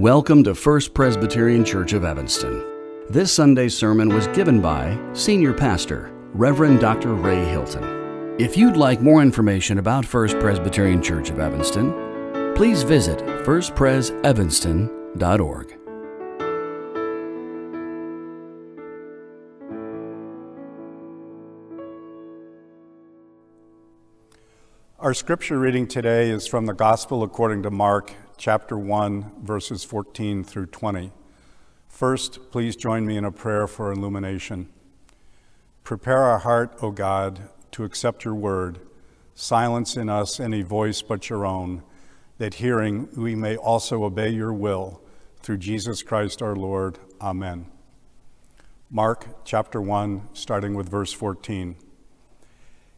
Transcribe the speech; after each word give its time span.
Welcome 0.00 0.42
to 0.44 0.54
First 0.54 0.94
Presbyterian 0.94 1.62
Church 1.62 1.92
of 1.92 2.04
Evanston. 2.04 2.64
This 3.10 3.30
Sunday's 3.30 3.76
sermon 3.76 4.08
was 4.08 4.28
given 4.28 4.58
by 4.58 4.98
Senior 5.12 5.52
Pastor, 5.52 6.10
Reverend 6.32 6.80
Dr. 6.80 7.12
Ray 7.12 7.44
Hilton. 7.44 8.34
If 8.38 8.56
you'd 8.56 8.78
like 8.78 9.02
more 9.02 9.20
information 9.20 9.78
about 9.78 10.06
First 10.06 10.38
Presbyterian 10.38 11.02
Church 11.02 11.28
of 11.28 11.38
Evanston, 11.38 11.92
please 12.56 12.82
visit 12.82 13.18
firstpresevanston.org. 13.44 15.76
Our 24.98 25.12
scripture 25.12 25.58
reading 25.58 25.86
today 25.86 26.30
is 26.30 26.46
from 26.46 26.64
the 26.64 26.72
Gospel 26.72 27.22
according 27.22 27.64
to 27.64 27.70
Mark, 27.70 28.14
chapter 28.40 28.78
1, 28.78 29.32
verses 29.42 29.84
14 29.84 30.42
through 30.44 30.64
20. 30.64 31.12
First, 31.88 32.50
please 32.50 32.74
join 32.74 33.04
me 33.04 33.18
in 33.18 33.24
a 33.26 33.30
prayer 33.30 33.66
for 33.66 33.92
illumination. 33.92 34.70
Prepare 35.84 36.22
our 36.22 36.38
heart, 36.38 36.74
O 36.80 36.90
God, 36.90 37.50
to 37.72 37.84
accept 37.84 38.24
your 38.24 38.34
word. 38.34 38.78
Silence 39.34 39.94
in 39.94 40.08
us 40.08 40.40
any 40.40 40.62
voice 40.62 41.02
but 41.02 41.28
your 41.28 41.44
own, 41.44 41.82
that 42.38 42.54
hearing 42.54 43.10
we 43.14 43.34
may 43.34 43.56
also 43.56 44.04
obey 44.04 44.30
your 44.30 44.54
will. 44.54 45.02
Through 45.42 45.58
Jesus 45.58 46.02
Christ 46.02 46.40
our 46.40 46.56
Lord. 46.56 46.98
Amen. 47.20 47.66
Mark 48.90 49.44
chapter 49.44 49.82
1, 49.82 50.30
starting 50.32 50.74
with 50.74 50.88
verse 50.88 51.12
14. 51.12 51.76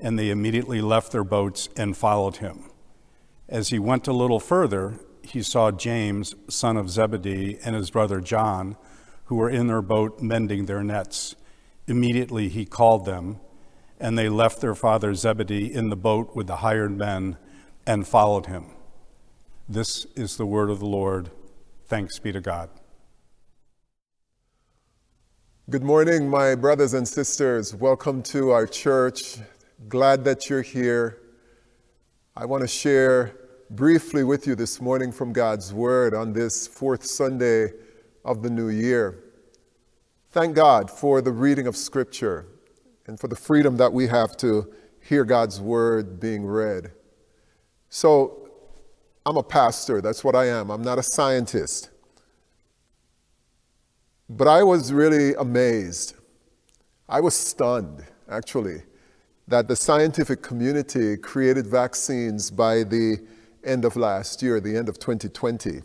and 0.00 0.18
they 0.18 0.30
immediately 0.30 0.80
left 0.80 1.12
their 1.12 1.24
boats 1.24 1.68
and 1.76 1.96
followed 1.96 2.36
him. 2.36 2.70
As 3.48 3.68
he 3.68 3.78
went 3.78 4.06
a 4.06 4.12
little 4.12 4.40
further, 4.40 4.98
he 5.22 5.42
saw 5.42 5.70
James, 5.70 6.34
son 6.48 6.76
of 6.76 6.90
Zebedee, 6.90 7.58
and 7.64 7.74
his 7.74 7.90
brother 7.90 8.20
John, 8.20 8.76
who 9.26 9.36
were 9.36 9.50
in 9.50 9.66
their 9.66 9.82
boat 9.82 10.20
mending 10.20 10.66
their 10.66 10.82
nets. 10.82 11.34
Immediately 11.86 12.48
he 12.48 12.64
called 12.64 13.04
them, 13.04 13.40
and 14.00 14.16
they 14.16 14.28
left 14.28 14.60
their 14.60 14.74
father 14.74 15.14
Zebedee 15.14 15.72
in 15.72 15.88
the 15.88 15.96
boat 15.96 16.34
with 16.34 16.46
the 16.46 16.56
hired 16.56 16.96
men 16.96 17.36
and 17.86 18.06
followed 18.06 18.46
him. 18.46 18.66
This 19.68 20.06
is 20.14 20.36
the 20.36 20.46
word 20.46 20.70
of 20.70 20.78
the 20.78 20.86
Lord. 20.86 21.30
Thanks 21.86 22.18
be 22.18 22.32
to 22.32 22.40
God. 22.40 22.70
Good 25.68 25.82
morning, 25.82 26.28
my 26.30 26.54
brothers 26.54 26.94
and 26.94 27.06
sisters. 27.06 27.74
Welcome 27.74 28.22
to 28.24 28.50
our 28.50 28.66
church. 28.66 29.36
Glad 29.86 30.24
that 30.24 30.50
you're 30.50 30.60
here. 30.60 31.20
I 32.36 32.44
want 32.46 32.62
to 32.62 32.66
share 32.66 33.36
briefly 33.70 34.24
with 34.24 34.44
you 34.44 34.56
this 34.56 34.80
morning 34.80 35.12
from 35.12 35.32
God's 35.32 35.72
Word 35.72 36.14
on 36.14 36.32
this 36.32 36.66
fourth 36.66 37.04
Sunday 37.04 37.70
of 38.24 38.42
the 38.42 38.50
new 38.50 38.70
year. 38.70 39.22
Thank 40.32 40.56
God 40.56 40.90
for 40.90 41.22
the 41.22 41.30
reading 41.30 41.68
of 41.68 41.76
Scripture 41.76 42.46
and 43.06 43.20
for 43.20 43.28
the 43.28 43.36
freedom 43.36 43.76
that 43.76 43.92
we 43.92 44.08
have 44.08 44.36
to 44.38 44.74
hear 45.00 45.24
God's 45.24 45.60
Word 45.60 46.18
being 46.18 46.44
read. 46.44 46.90
So, 47.88 48.50
I'm 49.24 49.36
a 49.36 49.44
pastor, 49.44 50.00
that's 50.00 50.24
what 50.24 50.34
I 50.34 50.46
am. 50.46 50.70
I'm 50.70 50.82
not 50.82 50.98
a 50.98 51.04
scientist. 51.04 51.90
But 54.28 54.48
I 54.48 54.64
was 54.64 54.92
really 54.92 55.34
amazed. 55.34 56.16
I 57.08 57.20
was 57.20 57.36
stunned, 57.36 58.04
actually 58.28 58.82
that 59.48 59.66
the 59.66 59.74
scientific 59.74 60.42
community 60.42 61.16
created 61.16 61.66
vaccines 61.66 62.50
by 62.50 62.84
the 62.84 63.18
end 63.64 63.84
of 63.84 63.96
last 63.96 64.42
year, 64.42 64.60
the 64.60 64.76
end 64.76 64.88
of 64.88 64.98
2020. 64.98 65.80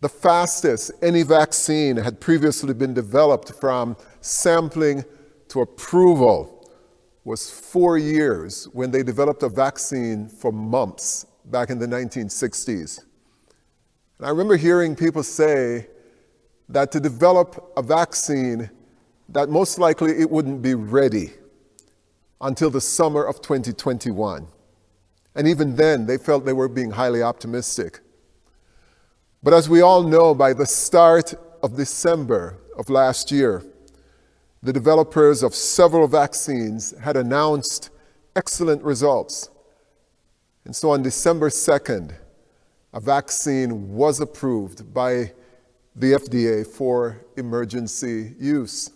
The 0.00 0.08
fastest 0.08 0.92
any 1.02 1.24
vaccine 1.24 1.96
had 1.96 2.20
previously 2.20 2.74
been 2.74 2.94
developed 2.94 3.52
from 3.54 3.96
sampling 4.20 5.04
to 5.48 5.62
approval 5.62 6.70
was 7.24 7.50
four 7.50 7.98
years 7.98 8.68
when 8.72 8.92
they 8.92 9.02
developed 9.02 9.42
a 9.42 9.48
vaccine 9.48 10.28
for 10.28 10.52
mumps 10.52 11.26
back 11.46 11.70
in 11.70 11.78
the 11.80 11.86
1960s. 11.86 13.04
And 14.18 14.26
I 14.26 14.30
remember 14.30 14.56
hearing 14.56 14.94
people 14.94 15.24
say 15.24 15.88
that 16.68 16.92
to 16.92 17.00
develop 17.00 17.72
a 17.76 17.82
vaccine 17.82 18.70
that 19.28 19.48
most 19.48 19.78
likely 19.78 20.12
it 20.12 20.30
wouldn't 20.30 20.62
be 20.62 20.74
ready 20.74 21.32
until 22.40 22.70
the 22.70 22.80
summer 22.80 23.24
of 23.24 23.40
2021. 23.40 24.46
And 25.34 25.48
even 25.48 25.76
then, 25.76 26.06
they 26.06 26.18
felt 26.18 26.44
they 26.44 26.52
were 26.52 26.68
being 26.68 26.90
highly 26.90 27.22
optimistic. 27.22 28.00
But 29.42 29.54
as 29.54 29.68
we 29.68 29.80
all 29.80 30.02
know, 30.02 30.34
by 30.34 30.52
the 30.52 30.66
start 30.66 31.34
of 31.62 31.76
December 31.76 32.58
of 32.76 32.88
last 32.88 33.30
year, 33.30 33.62
the 34.62 34.72
developers 34.72 35.42
of 35.42 35.54
several 35.54 36.08
vaccines 36.08 36.94
had 36.98 37.16
announced 37.16 37.90
excellent 38.34 38.82
results. 38.82 39.50
And 40.64 40.74
so 40.74 40.90
on 40.90 41.02
December 41.02 41.48
2nd, 41.48 42.14
a 42.92 43.00
vaccine 43.00 43.94
was 43.94 44.20
approved 44.20 44.92
by 44.92 45.32
the 45.94 46.12
FDA 46.12 46.66
for 46.66 47.24
emergency 47.36 48.34
use. 48.40 48.90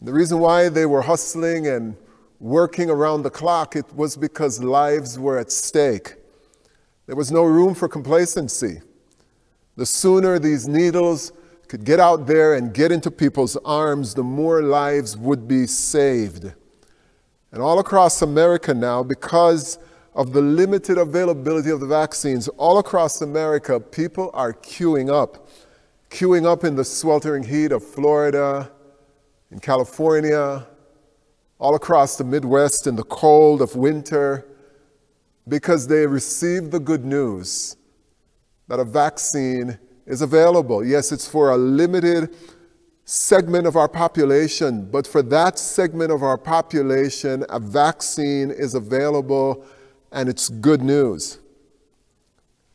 The 0.00 0.12
reason 0.12 0.38
why 0.38 0.68
they 0.68 0.86
were 0.86 1.02
hustling 1.02 1.66
and 1.66 1.96
working 2.38 2.88
around 2.88 3.22
the 3.22 3.30
clock, 3.30 3.74
it 3.74 3.92
was 3.94 4.16
because 4.16 4.62
lives 4.62 5.18
were 5.18 5.38
at 5.38 5.50
stake. 5.50 6.14
There 7.06 7.16
was 7.16 7.32
no 7.32 7.42
room 7.42 7.74
for 7.74 7.88
complacency. 7.88 8.80
The 9.76 9.86
sooner 9.86 10.38
these 10.38 10.68
needles 10.68 11.32
could 11.66 11.84
get 11.84 11.98
out 11.98 12.26
there 12.26 12.54
and 12.54 12.72
get 12.72 12.92
into 12.92 13.10
people's 13.10 13.56
arms, 13.64 14.14
the 14.14 14.22
more 14.22 14.62
lives 14.62 15.16
would 15.16 15.48
be 15.48 15.66
saved. 15.66 16.52
And 17.50 17.62
all 17.62 17.78
across 17.78 18.22
America 18.22 18.74
now, 18.74 19.02
because 19.02 19.78
of 20.14 20.32
the 20.32 20.40
limited 20.40 20.98
availability 20.98 21.70
of 21.70 21.80
the 21.80 21.86
vaccines, 21.86 22.48
all 22.48 22.78
across 22.78 23.20
America, 23.20 23.80
people 23.80 24.30
are 24.34 24.52
queuing 24.52 25.12
up, 25.12 25.48
queuing 26.10 26.46
up 26.46 26.64
in 26.64 26.76
the 26.76 26.84
sweltering 26.84 27.42
heat 27.42 27.72
of 27.72 27.84
Florida, 27.84 28.70
in 29.50 29.58
California, 29.58 30.66
all 31.58 31.74
across 31.74 32.16
the 32.16 32.24
Midwest 32.24 32.86
in 32.86 32.96
the 32.96 33.04
cold 33.04 33.62
of 33.62 33.74
winter, 33.74 34.46
because 35.48 35.88
they 35.88 36.06
received 36.06 36.70
the 36.70 36.78
good 36.78 37.04
news 37.04 37.76
that 38.68 38.78
a 38.78 38.84
vaccine 38.84 39.78
is 40.06 40.22
available. 40.22 40.84
Yes, 40.84 41.10
it's 41.10 41.26
for 41.26 41.50
a 41.50 41.56
limited 41.56 42.34
segment 43.04 43.66
of 43.66 43.74
our 43.74 43.88
population, 43.88 44.88
but 44.90 45.06
for 45.06 45.22
that 45.22 45.58
segment 45.58 46.12
of 46.12 46.22
our 46.22 46.36
population, 46.36 47.44
a 47.48 47.58
vaccine 47.58 48.50
is 48.50 48.74
available 48.74 49.64
and 50.12 50.28
it's 50.28 50.50
good 50.50 50.82
news. 50.82 51.38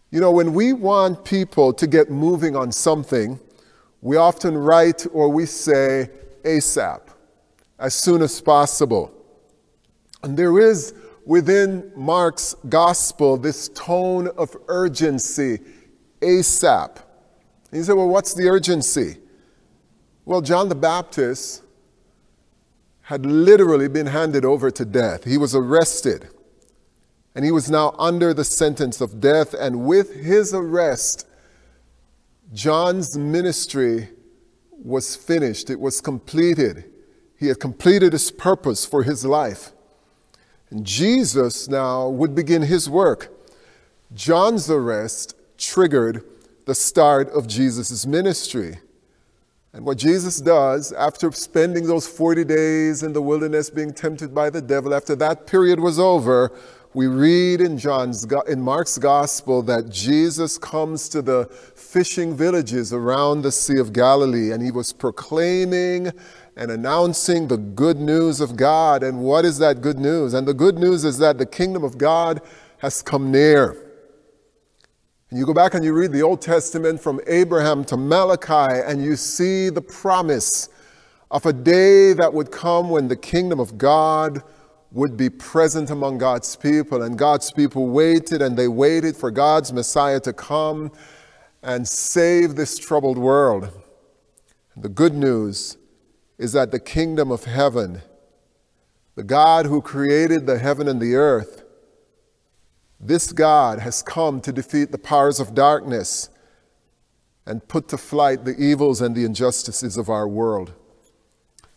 You 0.10 0.20
know, 0.20 0.32
when 0.32 0.54
we 0.54 0.74
want 0.74 1.24
people 1.24 1.74
to 1.74 1.88
get 1.88 2.10
moving 2.10 2.56
on 2.56 2.72
something, 2.72 3.40
we 4.02 4.18
often 4.18 4.58
write 4.58 5.06
or 5.14 5.30
we 5.30 5.46
say, 5.46 6.10
ASAP, 6.44 7.02
as 7.80 7.94
soon 7.94 8.22
as 8.22 8.40
possible. 8.42 9.12
And 10.24 10.38
there 10.38 10.60
is 10.60 10.94
within 11.26 11.92
Mark's 11.96 12.56
gospel 12.70 13.38
this 13.38 13.70
tone 13.70 14.28
of 14.38 14.56
urgency, 14.68 15.60
ASAP. 16.22 16.98
And 17.72 17.80
you 17.80 17.84
say, 17.84 17.94
well, 17.94 18.08
what's 18.08 18.34
the 18.34 18.48
urgency? 18.50 19.18
Well, 20.26 20.42
John 20.42 20.70
the 20.70 20.76
Baptist 20.76 21.64
had 23.02 23.26
literally 23.26 23.90
been 23.90 24.08
handed 24.08 24.46
over 24.46 24.72
to 24.72 24.86
death. 24.86 25.26
He 25.26 25.38
was 25.38 25.54
arrested, 25.54 26.30
and 27.36 27.44
he 27.44 27.52
was 27.52 27.70
now 27.70 27.94
under 28.00 28.34
the 28.34 28.46
sentence 28.46 29.02
of 29.02 29.20
death. 29.20 29.54
And 29.54 29.86
with 29.86 30.16
his 30.16 30.54
arrest, 30.54 31.28
John's 32.54 33.18
ministry 33.18 34.10
was 34.84 35.16
finished, 35.16 35.70
it 35.70 35.80
was 35.80 36.02
completed. 36.02 36.86
He 37.38 37.48
had 37.48 37.60
completed 37.60 38.14
his 38.14 38.32
purpose 38.32 38.86
for 38.86 39.04
his 39.04 39.26
life. 39.26 39.72
And 40.70 40.86
Jesus 40.86 41.68
now 41.68 42.10
would 42.10 42.36
begin 42.36 42.64
his 42.64 42.90
work. 42.90 43.32
John's 44.14 44.70
arrest 44.70 45.36
triggered 45.58 46.24
the 46.66 46.76
start 46.76 47.30
of 47.30 47.48
Jesus' 47.48 48.06
ministry. 48.06 48.80
And 49.74 49.86
what 49.86 49.98
Jesus 49.98 50.40
does 50.40 50.92
after 50.94 51.32
spending 51.32 51.88
those 51.88 52.08
40 52.08 52.44
days 52.44 53.02
in 53.02 53.14
the 53.14 53.22
wilderness 53.22 53.70
being 53.70 53.92
tempted 53.92 54.34
by 54.34 54.50
the 54.50 54.62
devil, 54.62 54.94
after 54.94 55.16
that 55.16 55.48
period 55.48 55.80
was 55.80 55.98
over, 55.98 56.52
we 56.94 57.08
read 57.08 57.60
in 57.60 57.78
John's 57.78 58.26
in 58.48 58.62
Mark's 58.62 59.00
gospel 59.00 59.64
that 59.64 59.90
Jesus 59.90 60.60
comes 60.60 61.10
to 61.10 61.24
the 61.24 61.46
fishing 61.76 62.36
villages 62.36 62.94
around 62.94 63.42
the 63.42 63.52
Sea 63.52 63.80
of 63.80 63.94
Galilee 63.94 64.52
and 64.52 64.62
he 64.62 64.70
was 64.70 64.94
proclaiming 64.94 66.12
and 66.56 66.70
announcing 66.70 67.48
the 67.48 67.58
good 67.58 67.98
news 68.00 68.40
of 68.40 68.56
God. 68.56 69.02
And 69.02 69.22
what 69.22 69.44
is 69.44 69.58
that 69.58 69.82
good 69.82 69.98
news? 69.98 70.36
And 70.36 70.48
the 70.48 70.54
good 70.54 70.78
news 70.78 71.04
is 71.04 71.18
that 71.18 71.40
the 71.40 71.48
kingdom 71.48 71.84
of 71.84 71.98
God 71.98 72.42
has 72.78 73.02
come 73.02 73.32
near. 73.32 73.72
And 75.32 75.40
you 75.40 75.48
go 75.48 75.54
back 75.54 75.74
and 75.74 75.84
you 75.84 75.94
read 75.94 76.12
the 76.12 76.22
Old 76.22 76.42
Testament 76.42 77.02
from 77.02 77.20
Abraham 77.26 77.84
to 77.86 77.98
Malachi, 77.98 78.82
and 78.86 79.04
you 79.04 79.16
see 79.16 79.70
the 79.70 79.82
promise 79.82 80.70
of 81.32 81.48
a 81.48 81.54
day 81.54 82.14
that 82.14 82.32
would 82.32 82.52
come 82.52 82.92
when 82.92 83.08
the 83.08 83.16
kingdom 83.16 83.60
of 83.60 83.80
God 83.80 84.44
would 84.94 85.18
be 85.18 85.30
present 85.30 85.90
among 85.90 86.20
God's 86.20 86.56
people. 86.56 87.02
And 87.02 87.18
God's 87.18 87.52
people 87.52 87.88
waited 87.88 88.42
and 88.42 88.56
they 88.56 88.68
waited 88.68 89.18
for 89.18 89.32
God's 89.32 89.74
Messiah 89.74 90.20
to 90.22 90.32
come 90.32 90.92
and 91.64 91.88
save 91.88 92.56
this 92.56 92.78
troubled 92.78 93.18
world. 93.18 93.70
The 94.78 94.90
good 94.90 95.16
news 95.16 95.78
is 96.38 96.54
that 96.54 96.72
the 96.72 96.80
kingdom 96.80 97.32
of 97.32 97.46
heaven, 97.46 98.02
the 99.16 99.24
God 99.24 99.66
who 99.66 99.82
created 99.82 100.46
the 100.46 100.60
heaven 100.60 100.88
and 100.88 101.02
the 101.02 101.16
earth, 101.16 101.64
this 103.00 103.32
God 103.32 103.80
has 103.80 104.02
come 104.02 104.42
to 104.42 104.54
defeat 104.54 104.92
the 104.92 104.98
powers 104.98 105.40
of 105.40 105.56
darkness 105.56 106.30
and 107.46 107.68
put 107.68 107.88
to 107.90 107.98
flight 107.98 108.46
the 108.46 108.56
evils 108.56 109.02
and 109.02 109.16
the 109.16 109.26
injustices 109.26 109.98
of 109.98 110.10
our 110.10 110.28
world. 110.28 110.74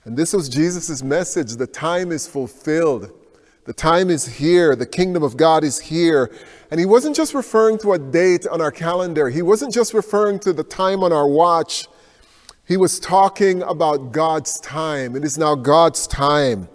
And 0.07 0.17
this 0.17 0.33
was 0.33 0.49
Jesus' 0.49 1.03
message. 1.03 1.57
The 1.57 1.67
time 1.67 2.13
is 2.13 2.29
fulfilled. 2.29 3.11
The 3.65 3.73
time 3.73 4.09
is 4.09 4.25
here. 4.39 4.77
The 4.77 4.87
kingdom 4.87 5.25
of 5.25 5.37
God 5.37 5.65
is 5.65 5.81
here. 5.81 6.31
And 6.71 6.79
he 6.79 6.87
wasn't 6.87 7.17
just 7.17 7.35
referring 7.35 7.79
to 7.79 7.93
a 7.93 7.99
date 7.99 8.47
on 8.47 8.61
our 8.61 8.71
calendar, 8.71 9.29
he 9.29 9.43
wasn't 9.43 9.75
just 9.75 9.93
referring 9.93 10.39
to 10.41 10.53
the 10.53 10.63
time 10.63 11.03
on 11.03 11.13
our 11.13 11.27
watch. 11.27 11.89
He 12.69 12.77
was 12.77 13.01
talking 13.01 13.63
about 13.63 14.13
God's 14.13 14.61
time. 14.61 15.17
It 15.17 15.25
is 15.25 15.39
now 15.39 15.57
God's 15.57 16.07
time. 16.07 16.69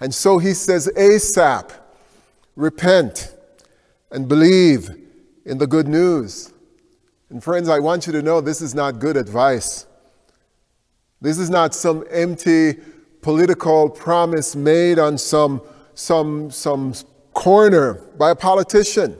And 0.00 0.14
so 0.14 0.38
he 0.38 0.54
says, 0.54 0.88
ASAP, 0.96 1.72
repent 2.54 3.34
and 4.12 4.28
believe 4.28 4.90
in 5.44 5.58
the 5.58 5.66
good 5.66 5.88
news. 5.88 6.52
And 7.30 7.42
friends, 7.42 7.68
I 7.68 7.80
want 7.80 8.06
you 8.06 8.12
to 8.12 8.22
know 8.22 8.40
this 8.40 8.60
is 8.60 8.74
not 8.74 9.00
good 9.00 9.16
advice. 9.16 9.86
This 11.20 11.38
is 11.38 11.50
not 11.50 11.74
some 11.74 12.04
empty 12.10 12.74
political 13.22 13.88
promise 13.88 14.54
made 14.54 14.98
on 14.98 15.18
some, 15.18 15.62
some, 15.94 16.50
some 16.50 16.94
corner 17.32 17.94
by 18.18 18.30
a 18.30 18.34
politician. 18.34 19.16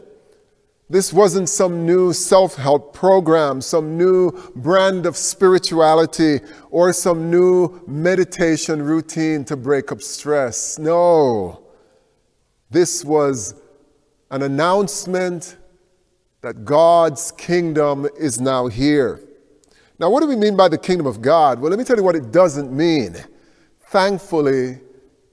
This 0.88 1.12
wasn't 1.12 1.48
some 1.48 1.84
new 1.84 2.12
self 2.12 2.54
help 2.54 2.94
program, 2.94 3.60
some 3.60 3.98
new 3.98 4.30
brand 4.54 5.04
of 5.04 5.16
spirituality, 5.16 6.40
or 6.70 6.92
some 6.92 7.28
new 7.28 7.82
meditation 7.88 8.80
routine 8.80 9.44
to 9.46 9.56
break 9.56 9.90
up 9.90 10.00
stress. 10.00 10.78
No. 10.78 11.64
This 12.70 13.04
was 13.04 13.54
an 14.30 14.42
announcement 14.42 15.56
that 16.42 16.64
God's 16.64 17.32
kingdom 17.32 18.06
is 18.16 18.40
now 18.40 18.68
here. 18.68 19.25
Now, 19.98 20.10
what 20.10 20.20
do 20.20 20.26
we 20.26 20.36
mean 20.36 20.56
by 20.56 20.68
the 20.68 20.78
kingdom 20.78 21.06
of 21.06 21.22
God? 21.22 21.58
Well, 21.58 21.70
let 21.70 21.78
me 21.78 21.84
tell 21.84 21.96
you 21.96 22.02
what 22.02 22.16
it 22.16 22.30
doesn't 22.30 22.70
mean. 22.70 23.16
Thankfully, 23.88 24.80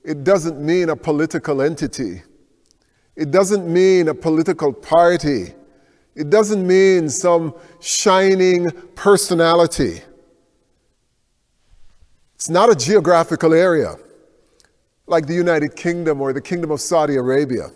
it 0.03 0.23
doesn't 0.23 0.59
mean 0.59 0.89
a 0.89 0.95
political 0.95 1.61
entity. 1.61 2.23
It 3.15 3.31
doesn't 3.31 3.71
mean 3.71 4.07
a 4.07 4.13
political 4.13 4.71
party. 4.71 5.53
It 6.15 6.29
doesn't 6.29 6.65
mean 6.65 7.09
some 7.09 7.55
shining 7.81 8.71
personality. 8.95 10.01
It's 12.35 12.49
not 12.49 12.69
a 12.69 12.75
geographical 12.75 13.53
area 13.53 13.95
like 15.07 15.27
the 15.27 15.33
United 15.33 15.75
Kingdom 15.75 16.21
or 16.21 16.31
the 16.31 16.41
Kingdom 16.41 16.71
of 16.71 16.79
Saudi 16.79 17.15
Arabia. 17.15 17.69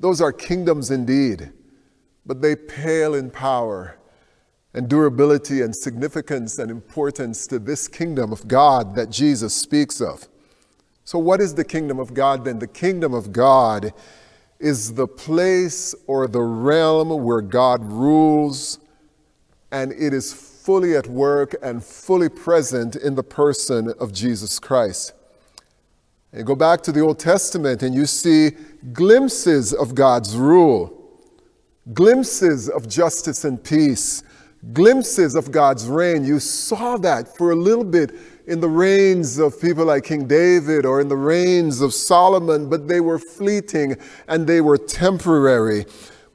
Those 0.00 0.20
are 0.20 0.32
kingdoms 0.32 0.90
indeed, 0.90 1.52
but 2.24 2.42
they 2.42 2.56
pale 2.56 3.14
in 3.14 3.30
power 3.30 3.98
and 4.76 4.90
durability 4.90 5.62
and 5.62 5.74
significance 5.74 6.58
and 6.58 6.70
importance 6.70 7.46
to 7.46 7.58
this 7.58 7.88
kingdom 7.88 8.30
of 8.30 8.46
God 8.46 8.94
that 8.94 9.08
Jesus 9.10 9.56
speaks 9.56 10.02
of. 10.02 10.28
So, 11.02 11.18
what 11.18 11.40
is 11.40 11.54
the 11.54 11.64
kingdom 11.64 11.98
of 11.98 12.12
God 12.12 12.44
then? 12.44 12.58
The 12.58 12.66
kingdom 12.66 13.14
of 13.14 13.32
God 13.32 13.94
is 14.60 14.92
the 14.92 15.08
place 15.08 15.94
or 16.06 16.28
the 16.28 16.42
realm 16.42 17.08
where 17.24 17.40
God 17.40 17.84
rules, 17.84 18.78
and 19.72 19.92
it 19.92 20.12
is 20.12 20.34
fully 20.34 20.94
at 20.94 21.06
work 21.06 21.54
and 21.62 21.82
fully 21.82 22.28
present 22.28 22.96
in 22.96 23.14
the 23.14 23.22
person 23.22 23.94
of 23.98 24.12
Jesus 24.12 24.58
Christ. 24.58 25.14
And 26.32 26.44
go 26.44 26.54
back 26.54 26.82
to 26.82 26.92
the 26.92 27.00
Old 27.00 27.18
Testament 27.18 27.82
and 27.82 27.94
you 27.94 28.04
see 28.04 28.50
glimpses 28.92 29.72
of 29.72 29.94
God's 29.94 30.36
rule, 30.36 30.92
glimpses 31.94 32.68
of 32.68 32.88
justice 32.88 33.44
and 33.44 33.62
peace, 33.62 34.22
glimpses 34.72 35.34
of 35.34 35.50
God's 35.50 35.86
reign. 35.86 36.24
You 36.24 36.40
saw 36.40 36.96
that 36.98 37.36
for 37.36 37.50
a 37.50 37.56
little 37.56 37.84
bit 37.84 38.12
in 38.46 38.60
the 38.60 38.68
reigns 38.68 39.38
of 39.38 39.60
people 39.60 39.86
like 39.86 40.04
King 40.04 40.26
David 40.26 40.86
or 40.86 41.00
in 41.00 41.08
the 41.08 41.16
reigns 41.16 41.80
of 41.80 41.92
Solomon, 41.92 42.68
but 42.68 42.88
they 42.88 43.00
were 43.00 43.18
fleeting 43.18 43.96
and 44.28 44.46
they 44.46 44.60
were 44.60 44.78
temporary. 44.78 45.86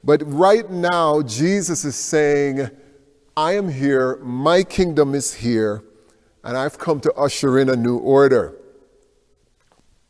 But 0.04 0.22
right 0.26 0.68
now, 0.70 1.22
Jesus 1.22 1.84
is 1.84 1.96
saying, 1.96 2.70
I 3.36 3.52
am 3.52 3.68
here, 3.70 4.16
my 4.16 4.62
kingdom 4.62 5.14
is 5.14 5.32
here, 5.32 5.82
and 6.44 6.56
I've 6.56 6.78
come 6.78 7.00
to 7.00 7.12
usher 7.14 7.58
in 7.58 7.70
a 7.70 7.76
new 7.76 7.96
order. 7.96 8.58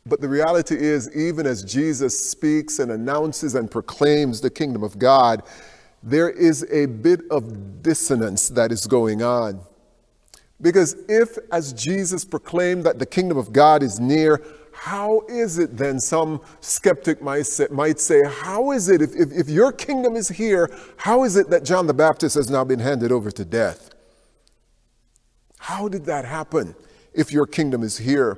But 0.05 0.19
the 0.19 0.27
reality 0.27 0.75
is, 0.75 1.15
even 1.15 1.45
as 1.45 1.63
Jesus 1.63 2.29
speaks 2.29 2.79
and 2.79 2.91
announces 2.91 3.55
and 3.55 3.71
proclaims 3.71 4.41
the 4.41 4.49
kingdom 4.49 4.83
of 4.83 4.99
God, 4.99 5.43
there 6.03 6.29
is 6.29 6.67
a 6.69 6.85
bit 6.87 7.21
of 7.31 7.81
dissonance 7.81 8.49
that 8.49 8.71
is 8.71 8.85
going 8.85 9.23
on. 9.23 9.61
Because 10.61 10.95
if, 11.07 11.37
as 11.51 11.73
Jesus 11.73 12.25
proclaimed 12.25 12.83
that 12.83 12.99
the 12.99 13.05
kingdom 13.05 13.37
of 13.37 13.53
God 13.53 13.81
is 13.81 13.99
near, 13.99 14.43
how 14.73 15.21
is 15.29 15.59
it 15.59 15.77
then, 15.77 15.99
some 15.99 16.41
skeptic 16.59 17.21
might 17.21 17.45
say, 17.45 17.67
might 17.71 17.99
say 17.99 18.21
how 18.27 18.71
is 18.71 18.89
it, 18.89 19.01
if, 19.01 19.15
if, 19.15 19.31
if 19.31 19.49
your 19.49 19.71
kingdom 19.71 20.15
is 20.15 20.27
here, 20.29 20.69
how 20.97 21.23
is 21.23 21.37
it 21.37 21.49
that 21.49 21.63
John 21.63 21.87
the 21.87 21.93
Baptist 21.93 22.35
has 22.35 22.49
now 22.49 22.63
been 22.63 22.79
handed 22.79 23.11
over 23.11 23.31
to 23.31 23.45
death? 23.45 23.91
How 25.57 25.87
did 25.87 26.05
that 26.05 26.25
happen 26.25 26.75
if 27.13 27.31
your 27.31 27.45
kingdom 27.45 27.83
is 27.83 27.97
here? 27.97 28.37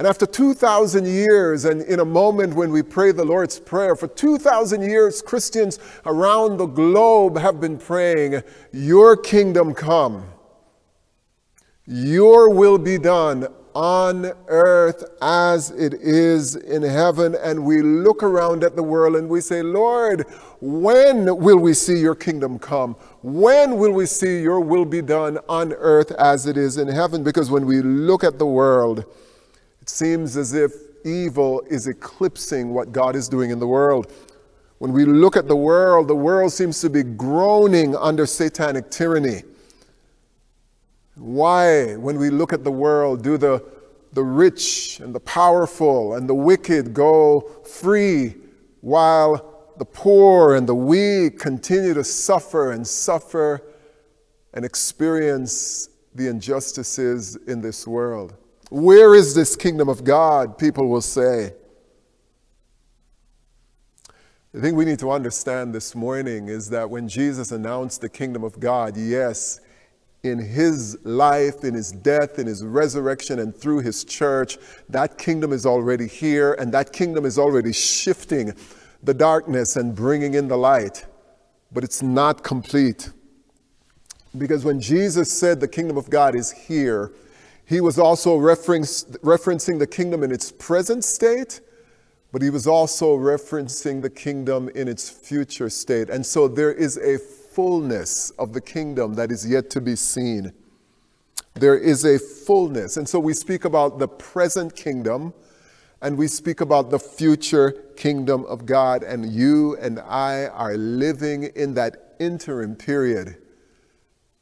And 0.00 0.06
after 0.06 0.24
2,000 0.24 1.06
years, 1.06 1.66
and 1.66 1.82
in 1.82 2.00
a 2.00 2.06
moment 2.06 2.54
when 2.54 2.72
we 2.72 2.82
pray 2.82 3.12
the 3.12 3.22
Lord's 3.22 3.60
Prayer, 3.60 3.94
for 3.94 4.08
2,000 4.08 4.80
years, 4.80 5.20
Christians 5.20 5.78
around 6.06 6.56
the 6.56 6.64
globe 6.64 7.36
have 7.36 7.60
been 7.60 7.76
praying, 7.76 8.42
Your 8.72 9.14
kingdom 9.14 9.74
come, 9.74 10.24
Your 11.84 12.48
will 12.48 12.78
be 12.78 12.96
done 12.96 13.48
on 13.74 14.32
earth 14.48 15.04
as 15.20 15.70
it 15.72 15.92
is 15.92 16.56
in 16.56 16.80
heaven. 16.80 17.36
And 17.44 17.66
we 17.66 17.82
look 17.82 18.22
around 18.22 18.64
at 18.64 18.76
the 18.76 18.82
world 18.82 19.16
and 19.16 19.28
we 19.28 19.42
say, 19.42 19.62
Lord, 19.62 20.22
when 20.62 21.36
will 21.36 21.58
we 21.58 21.74
see 21.74 21.98
your 21.98 22.14
kingdom 22.14 22.58
come? 22.58 22.94
When 23.20 23.76
will 23.76 23.92
we 23.92 24.06
see 24.06 24.40
your 24.40 24.60
will 24.60 24.86
be 24.86 25.02
done 25.02 25.38
on 25.46 25.74
earth 25.74 26.10
as 26.12 26.46
it 26.46 26.56
is 26.56 26.78
in 26.78 26.88
heaven? 26.88 27.22
Because 27.22 27.50
when 27.50 27.66
we 27.66 27.82
look 27.82 28.24
at 28.24 28.38
the 28.38 28.46
world, 28.46 29.04
seems 29.90 30.36
as 30.36 30.54
if 30.54 30.72
evil 31.04 31.62
is 31.68 31.86
eclipsing 31.86 32.72
what 32.72 32.92
God 32.92 33.16
is 33.16 33.28
doing 33.28 33.50
in 33.50 33.58
the 33.58 33.66
world. 33.66 34.12
When 34.78 34.92
we 34.92 35.04
look 35.04 35.36
at 35.36 35.46
the 35.46 35.56
world, 35.56 36.08
the 36.08 36.16
world 36.16 36.52
seems 36.52 36.80
to 36.80 36.88
be 36.88 37.02
groaning 37.02 37.94
under 37.96 38.24
satanic 38.24 38.90
tyranny. 38.90 39.42
Why, 41.16 41.96
when 41.96 42.18
we 42.18 42.30
look 42.30 42.52
at 42.52 42.64
the 42.64 42.70
world, 42.70 43.22
do 43.22 43.36
the, 43.36 43.62
the 44.14 44.22
rich 44.22 45.00
and 45.00 45.14
the 45.14 45.20
powerful 45.20 46.14
and 46.14 46.28
the 46.28 46.34
wicked 46.34 46.94
go 46.94 47.40
free 47.64 48.36
while 48.80 49.72
the 49.76 49.84
poor 49.84 50.54
and 50.54 50.66
the 50.66 50.74
weak 50.74 51.38
continue 51.38 51.92
to 51.92 52.04
suffer 52.04 52.72
and 52.72 52.86
suffer 52.86 53.62
and 54.54 54.64
experience 54.64 55.90
the 56.14 56.28
injustices 56.28 57.36
in 57.46 57.60
this 57.60 57.86
world? 57.86 58.34
Where 58.70 59.14
is 59.16 59.34
this 59.34 59.56
kingdom 59.56 59.88
of 59.88 60.04
God? 60.04 60.56
People 60.56 60.88
will 60.88 61.00
say. 61.00 61.52
The 64.52 64.60
thing 64.60 64.74
we 64.74 64.84
need 64.84 64.98
to 65.00 65.10
understand 65.10 65.74
this 65.74 65.94
morning 65.94 66.48
is 66.48 66.70
that 66.70 66.88
when 66.88 67.08
Jesus 67.08 67.52
announced 67.52 68.00
the 68.00 68.08
kingdom 68.08 68.42
of 68.42 68.58
God, 68.58 68.96
yes, 68.96 69.60
in 70.22 70.38
his 70.38 70.98
life, 71.04 71.64
in 71.64 71.74
his 71.74 71.92
death, 71.92 72.38
in 72.38 72.46
his 72.46 72.64
resurrection, 72.64 73.38
and 73.38 73.54
through 73.54 73.80
his 73.80 74.04
church, 74.04 74.58
that 74.88 75.18
kingdom 75.18 75.52
is 75.52 75.66
already 75.66 76.06
here, 76.06 76.54
and 76.54 76.72
that 76.72 76.92
kingdom 76.92 77.24
is 77.24 77.38
already 77.38 77.72
shifting 77.72 78.52
the 79.02 79.14
darkness 79.14 79.76
and 79.76 79.94
bringing 79.94 80.34
in 80.34 80.46
the 80.46 80.56
light. 80.56 81.06
But 81.72 81.84
it's 81.84 82.02
not 82.02 82.44
complete. 82.44 83.10
Because 84.36 84.64
when 84.64 84.80
Jesus 84.80 85.32
said 85.32 85.58
the 85.58 85.68
kingdom 85.68 85.96
of 85.96 86.10
God 86.10 86.34
is 86.34 86.52
here, 86.52 87.12
he 87.70 87.80
was 87.80 88.00
also 88.00 88.36
referencing 88.36 89.78
the 89.78 89.86
kingdom 89.86 90.24
in 90.24 90.32
its 90.32 90.50
present 90.50 91.04
state, 91.04 91.60
but 92.32 92.42
he 92.42 92.50
was 92.50 92.66
also 92.66 93.16
referencing 93.16 94.02
the 94.02 94.10
kingdom 94.10 94.68
in 94.74 94.88
its 94.88 95.08
future 95.08 95.70
state. 95.70 96.10
And 96.10 96.26
so 96.26 96.48
there 96.48 96.72
is 96.72 96.96
a 96.96 97.16
fullness 97.16 98.30
of 98.30 98.54
the 98.54 98.60
kingdom 98.60 99.14
that 99.14 99.30
is 99.30 99.48
yet 99.48 99.70
to 99.70 99.80
be 99.80 99.94
seen. 99.94 100.52
There 101.54 101.78
is 101.78 102.04
a 102.04 102.18
fullness. 102.18 102.96
And 102.96 103.08
so 103.08 103.20
we 103.20 103.34
speak 103.34 103.64
about 103.64 104.00
the 104.00 104.08
present 104.08 104.74
kingdom 104.74 105.32
and 106.02 106.18
we 106.18 106.26
speak 106.26 106.60
about 106.60 106.90
the 106.90 106.98
future 106.98 107.70
kingdom 107.96 108.46
of 108.46 108.66
God. 108.66 109.04
And 109.04 109.30
you 109.30 109.76
and 109.76 110.00
I 110.00 110.46
are 110.46 110.76
living 110.76 111.44
in 111.54 111.74
that 111.74 112.16
interim 112.18 112.74
period. 112.74 113.36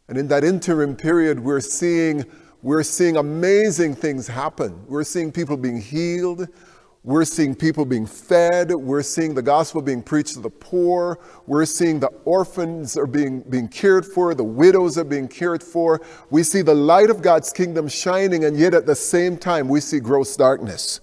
And 0.08 0.16
in 0.16 0.28
that 0.28 0.44
interim 0.44 0.96
period, 0.96 1.40
we're 1.40 1.60
seeing, 1.60 2.24
we're 2.62 2.82
seeing 2.82 3.16
amazing 3.16 3.94
things 3.94 4.26
happen. 4.26 4.84
We're 4.86 5.04
seeing 5.04 5.30
people 5.30 5.56
being 5.56 5.80
healed. 5.80 6.48
We're 7.04 7.24
seeing 7.24 7.54
people 7.54 7.84
being 7.84 8.06
fed. 8.06 8.72
We're 8.72 9.02
seeing 9.02 9.32
the 9.34 9.42
gospel 9.42 9.80
being 9.80 10.02
preached 10.02 10.34
to 10.34 10.40
the 10.40 10.50
poor. 10.50 11.20
We're 11.46 11.64
seeing 11.64 12.00
the 12.00 12.10
orphans 12.24 12.96
are 12.96 13.06
being, 13.06 13.40
being 13.42 13.68
cared 13.68 14.04
for. 14.04 14.34
The 14.34 14.44
widows 14.44 14.98
are 14.98 15.04
being 15.04 15.28
cared 15.28 15.62
for. 15.62 16.00
We 16.30 16.42
see 16.42 16.60
the 16.60 16.74
light 16.74 17.08
of 17.10 17.22
God's 17.22 17.52
kingdom 17.52 17.88
shining, 17.88 18.44
and 18.44 18.58
yet 18.58 18.74
at 18.74 18.86
the 18.86 18.96
same 18.96 19.38
time, 19.38 19.68
we 19.68 19.80
see 19.80 20.00
gross 20.00 20.36
darkness. 20.36 21.00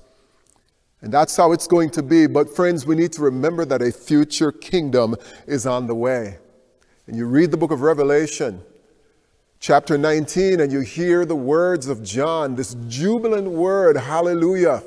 And 1.01 1.13
that's 1.13 1.37
how 1.37 1.53
it's 1.53 1.67
going 1.67 1.89
to 1.91 2.03
be. 2.03 2.27
But, 2.27 2.53
friends, 2.53 2.85
we 2.85 2.95
need 2.95 3.13
to 3.13 3.21
remember 3.21 3.63
that 3.65 3.81
a 3.81 3.91
future 3.91 4.51
kingdom 4.51 5.15
is 5.47 5.65
on 5.65 5.87
the 5.87 5.95
way. 5.95 6.39
And 7.07 7.15
you 7.15 7.25
read 7.25 7.51
the 7.51 7.57
book 7.57 7.71
of 7.71 7.81
Revelation, 7.81 8.61
chapter 9.59 9.97
19, 9.97 10.59
and 10.59 10.71
you 10.71 10.81
hear 10.81 11.25
the 11.25 11.35
words 11.35 11.87
of 11.87 12.03
John, 12.03 12.55
this 12.55 12.75
jubilant 12.87 13.49
word, 13.49 13.97
hallelujah. 13.97 14.83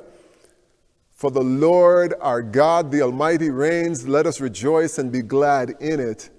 For 1.12 1.30
the 1.30 1.42
Lord 1.42 2.14
our 2.20 2.42
God, 2.42 2.92
the 2.92 3.02
Almighty, 3.02 3.50
reigns. 3.50 4.06
Let 4.06 4.24
us 4.24 4.40
rejoice 4.40 4.98
and 4.98 5.10
be 5.10 5.22
glad 5.22 5.70
in 5.80 5.98
it. 5.98 6.30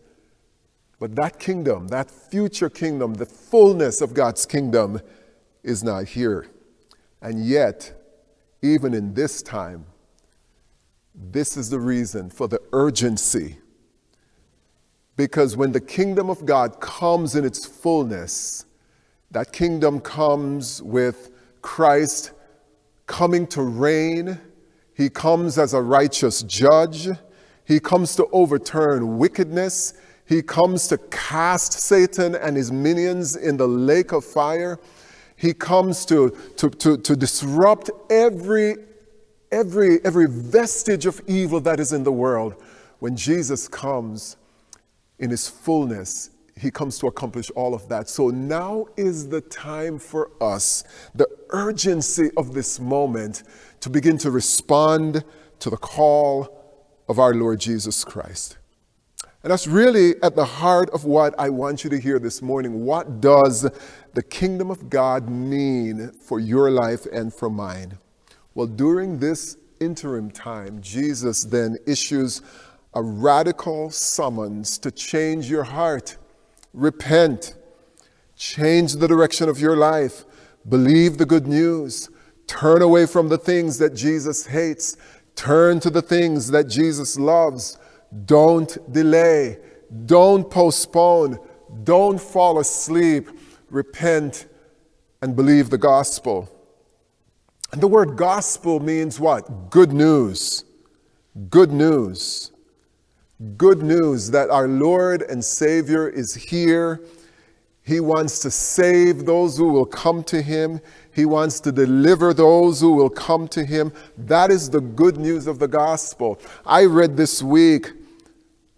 But 0.99 1.15
that 1.15 1.39
kingdom, 1.39 1.89
that 1.89 2.09
future 2.09 2.69
kingdom, 2.69 3.13
the 3.13 3.25
fullness 3.25 4.01
of 4.01 4.13
God's 4.13 4.45
kingdom 4.45 5.01
is 5.63 5.83
not 5.83 6.05
here. 6.05 6.47
And 7.21 7.45
yet, 7.45 7.93
even 8.61 8.93
in 8.93 9.13
this 9.13 9.41
time, 9.41 9.85
this 11.13 11.57
is 11.57 11.69
the 11.69 11.79
reason 11.79 12.29
for 12.29 12.47
the 12.47 12.61
urgency. 12.71 13.57
Because 15.19 15.57
when 15.57 15.73
the 15.73 15.81
kingdom 15.81 16.29
of 16.29 16.45
God 16.45 16.79
comes 16.79 17.35
in 17.35 17.43
its 17.43 17.65
fullness, 17.65 18.65
that 19.31 19.51
kingdom 19.51 19.99
comes 19.99 20.81
with 20.81 21.31
Christ 21.61 22.31
coming 23.05 23.45
to 23.47 23.61
reign 23.61 24.39
he 24.99 25.09
comes 25.09 25.57
as 25.57 25.73
a 25.73 25.81
righteous 25.81 26.43
judge. 26.43 27.07
He 27.63 27.79
comes 27.79 28.17
to 28.17 28.27
overturn 28.33 29.17
wickedness. 29.17 29.93
He 30.25 30.41
comes 30.41 30.89
to 30.89 30.97
cast 31.09 31.71
Satan 31.71 32.35
and 32.35 32.57
his 32.57 32.69
minions 32.69 33.37
in 33.37 33.55
the 33.55 33.65
lake 33.65 34.11
of 34.11 34.25
fire. 34.25 34.77
He 35.37 35.53
comes 35.53 36.05
to, 36.07 36.35
to, 36.57 36.69
to, 36.69 36.97
to 36.97 37.15
disrupt 37.15 37.89
every, 38.09 38.75
every, 39.53 40.03
every 40.03 40.27
vestige 40.27 41.05
of 41.05 41.21
evil 41.27 41.61
that 41.61 41.79
is 41.79 41.93
in 41.93 42.03
the 42.03 42.11
world. 42.11 42.61
When 42.99 43.15
Jesus 43.15 43.69
comes 43.69 44.35
in 45.19 45.29
his 45.29 45.47
fullness, 45.47 46.31
he 46.55 46.71
comes 46.71 46.99
to 46.99 47.07
accomplish 47.07 47.49
all 47.51 47.73
of 47.73 47.87
that. 47.89 48.09
So 48.09 48.29
now 48.29 48.85
is 48.97 49.29
the 49.29 49.41
time 49.41 49.97
for 49.97 50.31
us, 50.41 50.83
the 51.15 51.27
urgency 51.51 52.29
of 52.35 52.53
this 52.53 52.79
moment, 52.79 53.43
to 53.79 53.89
begin 53.89 54.17
to 54.19 54.31
respond 54.31 55.23
to 55.59 55.69
the 55.69 55.77
call 55.77 56.55
of 57.07 57.19
our 57.19 57.33
Lord 57.33 57.59
Jesus 57.59 58.03
Christ. 58.03 58.57
And 59.41 59.51
that's 59.51 59.67
really 59.67 60.21
at 60.21 60.35
the 60.35 60.45
heart 60.45 60.89
of 60.89 61.05
what 61.05 61.33
I 61.39 61.49
want 61.49 61.85
you 61.85 61.89
to 61.91 61.99
hear 61.99 62.19
this 62.19 62.41
morning. 62.41 62.83
What 62.83 63.21
does 63.21 63.69
the 64.13 64.23
kingdom 64.23 64.69
of 64.69 64.89
God 64.89 65.29
mean 65.29 66.11
for 66.11 66.41
your 66.41 66.69
life 66.69 67.05
and 67.05 67.33
for 67.33 67.49
mine? 67.49 67.97
Well, 68.53 68.67
during 68.67 69.19
this 69.19 69.55
interim 69.79 70.29
time, 70.29 70.81
Jesus 70.81 71.45
then 71.45 71.77
issues 71.87 72.41
a 72.93 73.01
radical 73.01 73.89
summons 73.89 74.77
to 74.79 74.91
change 74.91 75.49
your 75.49 75.63
heart 75.63 76.17
repent, 76.73 77.55
change 78.35 78.93
the 78.93 79.07
direction 79.07 79.49
of 79.49 79.59
your 79.59 79.75
life, 79.75 80.25
believe 80.67 81.17
the 81.17 81.25
good 81.25 81.47
news, 81.47 82.09
turn 82.47 82.81
away 82.81 83.05
from 83.05 83.29
the 83.29 83.37
things 83.37 83.77
that 83.77 83.93
Jesus 83.93 84.45
hates, 84.45 84.97
turn 85.35 85.79
to 85.79 85.89
the 85.89 86.01
things 86.01 86.51
that 86.51 86.65
Jesus 86.67 87.17
loves. 87.17 87.77
Don't 88.25 88.77
delay, 88.91 89.57
don't 90.05 90.49
postpone, 90.49 91.39
don't 91.83 92.19
fall 92.19 92.59
asleep. 92.59 93.29
Repent 93.69 94.47
and 95.21 95.35
believe 95.35 95.69
the 95.69 95.77
gospel. 95.77 96.49
And 97.71 97.81
the 97.81 97.87
word 97.87 98.17
gospel 98.17 98.79
means 98.79 99.19
what? 99.19 99.69
Good 99.69 99.93
news. 99.93 100.63
Good 101.51 101.71
news. 101.71 102.51
Good 103.55 103.81
news 103.81 104.31
that 104.31 104.49
our 104.49 104.67
Lord 104.67 105.21
and 105.21 105.43
Savior 105.43 106.09
is 106.09 106.35
here. 106.35 106.99
He 107.83 108.01
wants 108.01 108.39
to 108.39 108.51
save 108.51 109.25
those 109.25 109.57
who 109.57 109.71
will 109.71 109.85
come 109.85 110.25
to 110.25 110.41
Him. 110.41 110.81
He 111.15 111.23
wants 111.23 111.61
to 111.61 111.71
deliver 111.71 112.33
those 112.33 112.81
who 112.81 112.91
will 112.91 113.09
come 113.09 113.47
to 113.47 113.63
Him. 113.63 113.93
That 114.17 114.51
is 114.51 114.69
the 114.69 114.81
good 114.81 115.15
news 115.15 115.47
of 115.47 115.57
the 115.57 115.69
gospel. 115.69 116.37
I 116.65 116.83
read 116.83 117.15
this 117.15 117.41
week 117.41 117.93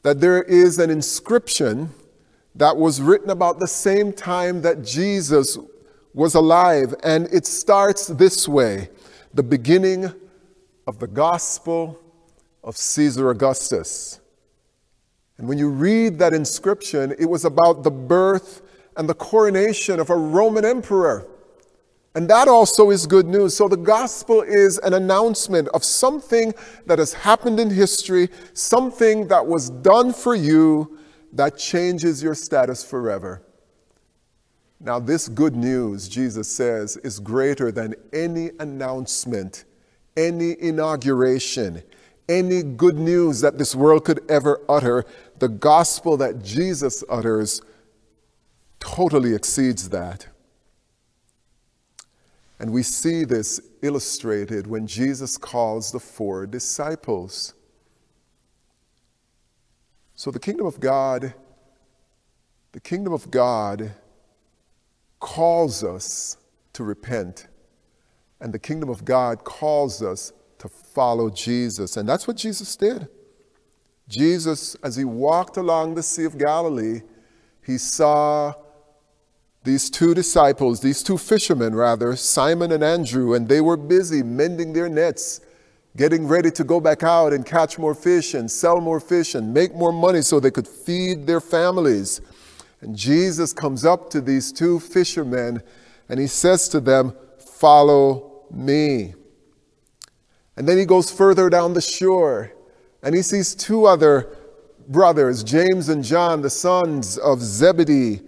that 0.04 0.22
there 0.22 0.44
is 0.44 0.78
an 0.78 0.92
inscription 0.92 1.90
that 2.54 2.78
was 2.78 3.02
written 3.02 3.32
about 3.32 3.60
the 3.60 3.68
same 3.68 4.14
time 4.14 4.62
that 4.62 4.84
Jesus 4.84 5.58
was 6.14 6.36
alive, 6.36 6.94
and 7.04 7.28
it 7.34 7.48
starts 7.48 8.06
this 8.06 8.48
way 8.48 8.90
the 9.34 9.42
beginning 9.42 10.14
of 10.86 11.00
the 11.00 11.08
gospel 11.08 12.00
of 12.64 12.78
Caesar 12.78 13.32
Augustus. 13.32 14.21
And 15.42 15.50
when 15.50 15.58
you 15.58 15.70
read 15.70 16.20
that 16.20 16.34
inscription, 16.36 17.16
it 17.18 17.26
was 17.26 17.46
about 17.46 17.82
the 17.82 17.90
birth 17.90 18.62
and 18.96 19.10
the 19.10 19.16
coronation 19.16 20.00
of 20.00 20.12
a 20.12 20.16
Roman 20.16 20.64
emperor. 20.64 21.26
And 22.14 22.30
that 22.30 22.48
also 22.48 22.92
is 22.92 23.08
good 23.08 23.26
news. 23.26 23.58
So 23.58 23.68
the 23.68 23.76
gospel 23.76 24.44
is 24.44 24.78
an 24.78 24.94
announcement 24.94 25.68
of 25.70 25.84
something 25.84 26.54
that 26.86 27.00
has 27.00 27.14
happened 27.14 27.60
in 27.60 27.72
history, 27.72 28.30
something 28.54 29.30
that 29.30 29.48
was 29.48 29.72
done 29.72 30.14
for 30.14 30.36
you 30.36 31.00
that 31.34 31.58
changes 31.58 32.22
your 32.22 32.36
status 32.36 32.84
forever. 32.84 33.42
Now, 34.80 35.00
this 35.00 35.28
good 35.28 35.56
news, 35.56 36.08
Jesus 36.08 36.48
says, 36.52 36.98
is 36.98 37.20
greater 37.20 37.72
than 37.72 37.96
any 38.14 38.52
announcement, 38.60 39.64
any 40.16 40.56
inauguration, 40.62 41.82
any 42.30 42.64
good 42.64 42.98
news 42.98 43.42
that 43.42 43.58
this 43.58 43.76
world 43.76 44.06
could 44.06 44.22
ever 44.30 44.62
utter, 44.70 45.06
the 45.40 45.50
gospel 45.50 46.18
that 46.18 46.44
Jesus 46.44 47.04
utters 47.10 47.62
totally 48.80 49.34
exceeds 49.34 49.90
that. 49.90 50.28
And 52.60 52.72
we 52.72 52.84
see 52.84 53.24
this 53.24 53.60
illustrated 53.82 54.68
when 54.68 54.86
Jesus 54.86 55.38
calls 55.38 55.92
the 55.92 56.00
four 56.00 56.46
disciples. 56.46 57.56
So 60.16 60.30
the 60.30 60.40
kingdom 60.40 60.68
of 60.68 60.80
God, 60.80 61.34
the 62.74 62.80
kingdom 62.80 63.14
of 63.14 63.32
God 63.32 63.92
calls 65.20 65.84
us 65.84 66.38
to 66.74 66.84
repent. 66.84 67.48
And 68.40 68.54
the 68.54 68.60
kingdom 68.60 68.90
of 68.90 69.06
God 69.06 69.44
calls 69.44 70.04
us 70.04 70.32
to 70.62 70.70
follow 70.70 71.32
Jesus. 71.32 71.98
And 71.98 72.08
that's 72.08 72.28
what 72.28 72.38
Jesus 72.38 72.76
did. 72.76 73.08
Jesus, 74.08 74.76
as 74.84 74.96
he 74.96 75.04
walked 75.04 75.58
along 75.58 75.96
the 75.96 76.04
Sea 76.04 76.26
of 76.26 76.38
Galilee, 76.38 77.02
he 77.66 77.80
saw 77.80 78.54
these 79.64 79.90
two 79.90 80.14
disciples, 80.14 80.80
these 80.82 81.02
two 81.02 81.18
fishermen 81.18 81.74
rather, 81.74 82.16
Simon 82.16 82.72
and 82.72 82.84
Andrew, 82.84 83.34
and 83.34 83.48
they 83.48 83.62
were 83.62 83.78
busy 83.78 84.22
mending 84.22 84.74
their 84.74 84.90
nets, 84.90 85.42
getting 85.98 86.28
ready 86.28 86.52
to 86.52 86.64
go 86.64 86.80
back 86.80 87.02
out 87.02 87.34
and 87.34 87.44
catch 87.44 87.80
more 87.80 87.96
fish 87.96 88.36
and 88.36 88.50
sell 88.50 88.80
more 88.80 89.00
fish 89.00 89.34
and 89.34 89.52
make 89.52 89.74
more 89.74 89.92
money 89.92 90.22
so 90.22 90.40
they 90.40 90.52
could 90.52 90.68
feed 90.68 91.26
their 91.26 91.42
families. 91.42 92.22
And 92.82 92.96
Jesus 92.96 93.52
comes 93.52 93.84
up 93.84 94.12
to 94.12 94.22
these 94.22 94.52
two 94.52 94.80
fishermen 94.80 95.64
and 96.08 96.20
he 96.20 96.28
says 96.28 96.70
to 96.70 96.80
them, 96.80 97.16
Follow 97.40 98.46
me. 98.52 99.14
And 100.58 100.68
then 100.68 100.78
he 100.78 100.86
goes 100.86 101.12
further 101.12 101.50
down 101.50 101.74
the 101.74 101.82
shore 101.82 102.52
and 103.04 103.16
he 103.16 103.22
sees 103.22 103.56
two 103.56 103.86
other 103.86 104.38
brothers, 104.88 105.44
James 105.44 105.90
and 105.90 106.04
John, 106.04 106.42
the 106.42 106.50
sons 106.50 107.18
of 107.18 107.42
Zebedee, 107.42 108.22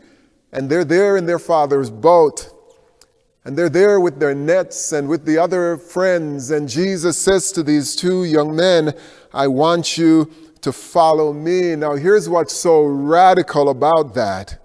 and 0.52 0.70
they're 0.70 0.86
there 0.86 1.18
in 1.18 1.26
their 1.26 1.40
father's 1.40 1.90
boat. 1.90 2.50
And 3.46 3.58
they're 3.58 3.70
there 3.70 4.00
with 4.00 4.20
their 4.20 4.34
nets 4.34 4.94
and 4.94 5.10
with 5.10 5.26
the 5.26 5.38
other 5.38 5.76
friends. 5.78 6.52
And 6.52 6.70
Jesus 6.70 7.18
says 7.18 7.52
to 7.52 7.64
these 7.64 7.94
two 7.94 8.24
young 8.24 8.56
men, 8.56 8.94
I 9.34 9.48
want 9.48 9.98
you 9.98 10.32
to 10.62 10.72
follow 10.72 11.34
me. 11.34 11.76
Now, 11.76 11.96
here's 11.96 12.30
what's 12.30 12.54
so 12.54 12.84
radical 12.84 13.68
about 13.70 14.14
that. 14.14 14.60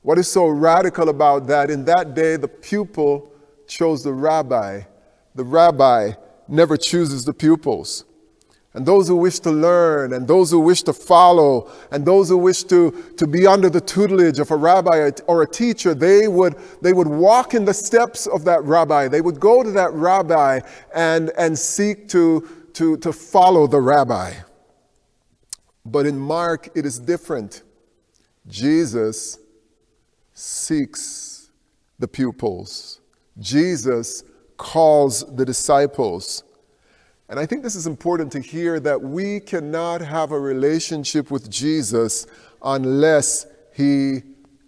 What 0.00 0.16
is 0.16 0.32
so 0.32 0.46
radical 0.46 1.10
about 1.10 1.46
that? 1.48 1.70
In 1.70 1.84
that 1.84 2.14
day, 2.14 2.36
the 2.36 2.48
pupil 2.48 3.30
chose 3.66 4.02
the 4.02 4.14
rabbi. 4.14 4.80
The 5.34 5.44
rabbi 5.44 6.12
never 6.50 6.76
chooses 6.76 7.24
the 7.24 7.32
pupils. 7.32 8.04
And 8.72 8.86
those 8.86 9.08
who 9.08 9.16
wish 9.16 9.40
to 9.40 9.50
learn, 9.50 10.12
and 10.12 10.28
those 10.28 10.52
who 10.52 10.60
wish 10.60 10.84
to 10.84 10.92
follow, 10.92 11.70
and 11.90 12.06
those 12.06 12.28
who 12.28 12.38
wish 12.38 12.62
to, 12.64 12.92
to 13.16 13.26
be 13.26 13.44
under 13.44 13.68
the 13.68 13.80
tutelage 13.80 14.38
of 14.38 14.52
a 14.52 14.56
rabbi 14.56 15.10
or 15.26 15.42
a 15.42 15.46
teacher, 15.46 15.92
they 15.92 16.28
would, 16.28 16.54
they 16.80 16.92
would 16.92 17.08
walk 17.08 17.52
in 17.52 17.64
the 17.64 17.74
steps 17.74 18.26
of 18.28 18.44
that 18.44 18.62
rabbi. 18.62 19.08
They 19.08 19.22
would 19.22 19.40
go 19.40 19.64
to 19.64 19.72
that 19.72 19.92
rabbi 19.92 20.60
and, 20.94 21.32
and 21.36 21.58
seek 21.58 22.08
to, 22.10 22.46
to, 22.74 22.96
to 22.98 23.12
follow 23.12 23.66
the 23.66 23.80
rabbi. 23.80 24.34
But 25.84 26.06
in 26.06 26.16
Mark, 26.16 26.68
it 26.76 26.86
is 26.86 27.00
different. 27.00 27.64
Jesus 28.46 29.38
seeks 30.32 31.50
the 31.98 32.06
pupils, 32.06 33.00
Jesus 33.38 34.22
calls 34.60 35.24
the 35.36 35.44
disciples. 35.44 36.44
And 37.30 37.40
I 37.40 37.46
think 37.46 37.62
this 37.62 37.74
is 37.74 37.86
important 37.86 38.30
to 38.32 38.40
hear 38.40 38.78
that 38.80 39.00
we 39.00 39.40
cannot 39.40 40.02
have 40.02 40.32
a 40.32 40.38
relationship 40.38 41.30
with 41.30 41.50
Jesus 41.50 42.26
unless 42.62 43.46
he 43.72 44.20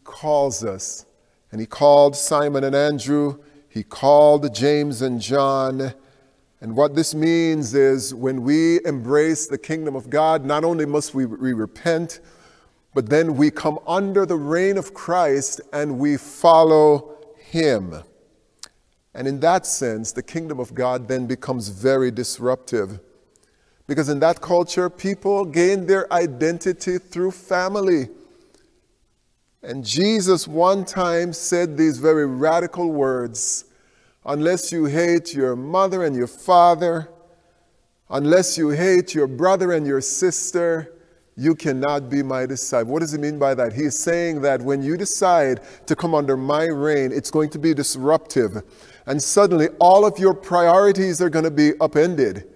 calls 0.02 0.64
us. 0.64 1.04
And 1.50 1.60
he 1.60 1.66
called 1.66 2.16
Simon 2.16 2.64
and 2.64 2.74
Andrew, 2.74 3.38
he 3.68 3.82
called 3.82 4.54
James 4.54 5.02
and 5.02 5.20
John. 5.20 5.92
And 6.62 6.74
what 6.74 6.94
this 6.94 7.14
means 7.14 7.74
is 7.74 8.14
when 8.14 8.42
we 8.42 8.82
embrace 8.86 9.46
the 9.46 9.58
kingdom 9.58 9.94
of 9.94 10.08
God, 10.08 10.46
not 10.46 10.64
only 10.64 10.86
must 10.86 11.14
we, 11.14 11.26
repent, 11.26 12.20
but 12.94 13.10
then 13.10 13.36
we 13.36 13.50
come 13.50 13.78
under 13.86 14.24
the 14.24 14.36
reign 14.36 14.78
of 14.78 14.94
Christ 14.94 15.60
and 15.70 15.98
we 15.98 16.16
follow 16.16 17.18
him. 17.36 18.02
And 19.14 19.28
in 19.28 19.40
that 19.40 19.66
sense, 19.66 20.12
the 20.12 20.22
kingdom 20.22 20.58
of 20.58 20.74
God 20.74 21.08
then 21.08 21.26
becomes 21.26 21.68
very 21.68 22.10
disruptive. 22.10 23.00
Because 23.86 24.08
in 24.08 24.20
that 24.20 24.40
culture, 24.40 24.88
people 24.88 25.44
gain 25.44 25.86
their 25.86 26.10
identity 26.12 26.98
through 26.98 27.32
family. 27.32 28.08
And 29.62 29.84
Jesus 29.84 30.48
one 30.48 30.84
time 30.84 31.32
said 31.32 31.76
these 31.76 31.98
very 31.98 32.26
radical 32.26 32.90
words 32.90 33.66
Unless 34.24 34.70
you 34.70 34.84
hate 34.84 35.34
your 35.34 35.56
mother 35.56 36.04
and 36.04 36.14
your 36.14 36.28
father, 36.28 37.08
unless 38.08 38.56
you 38.56 38.68
hate 38.68 39.14
your 39.14 39.26
brother 39.26 39.72
and 39.72 39.84
your 39.84 40.00
sister, 40.00 40.92
you 41.36 41.54
cannot 41.54 42.10
be 42.10 42.22
my 42.22 42.46
disciple. 42.46 42.92
What 42.92 43.00
does 43.00 43.12
he 43.12 43.18
mean 43.18 43.38
by 43.38 43.54
that? 43.54 43.72
He's 43.72 43.98
saying 43.98 44.42
that 44.42 44.60
when 44.60 44.82
you 44.82 44.96
decide 44.96 45.60
to 45.86 45.96
come 45.96 46.14
under 46.14 46.36
my 46.36 46.66
reign, 46.66 47.10
it's 47.12 47.30
going 47.30 47.50
to 47.50 47.58
be 47.58 47.72
disruptive 47.72 48.62
and 49.06 49.22
suddenly 49.22 49.68
all 49.80 50.04
of 50.04 50.18
your 50.18 50.34
priorities 50.34 51.20
are 51.20 51.30
going 51.30 51.44
to 51.44 51.50
be 51.50 51.72
upended. 51.80 52.48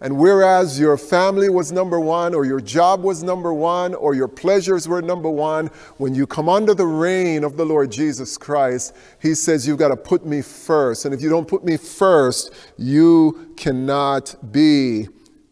And 0.00 0.18
whereas 0.18 0.80
your 0.80 0.96
family 0.96 1.48
was 1.48 1.70
number 1.70 2.00
one, 2.00 2.34
or 2.34 2.44
your 2.44 2.60
job 2.60 3.04
was 3.04 3.22
number 3.22 3.54
one, 3.54 3.94
or 3.94 4.14
your 4.14 4.26
pleasures 4.26 4.88
were 4.88 5.00
number 5.00 5.30
one, 5.30 5.68
when 5.98 6.12
you 6.12 6.26
come 6.26 6.48
under 6.48 6.74
the 6.74 6.86
reign 6.86 7.44
of 7.44 7.56
the 7.56 7.64
Lord 7.64 7.92
Jesus 7.92 8.36
Christ, 8.36 8.96
He 9.20 9.32
says, 9.36 9.64
You've 9.64 9.78
got 9.78 9.88
to 9.88 9.96
put 9.96 10.26
me 10.26 10.42
first. 10.42 11.04
And 11.04 11.14
if 11.14 11.22
you 11.22 11.30
don't 11.30 11.46
put 11.46 11.64
me 11.64 11.76
first, 11.76 12.52
you 12.76 13.54
cannot 13.56 14.34
be 14.50 15.06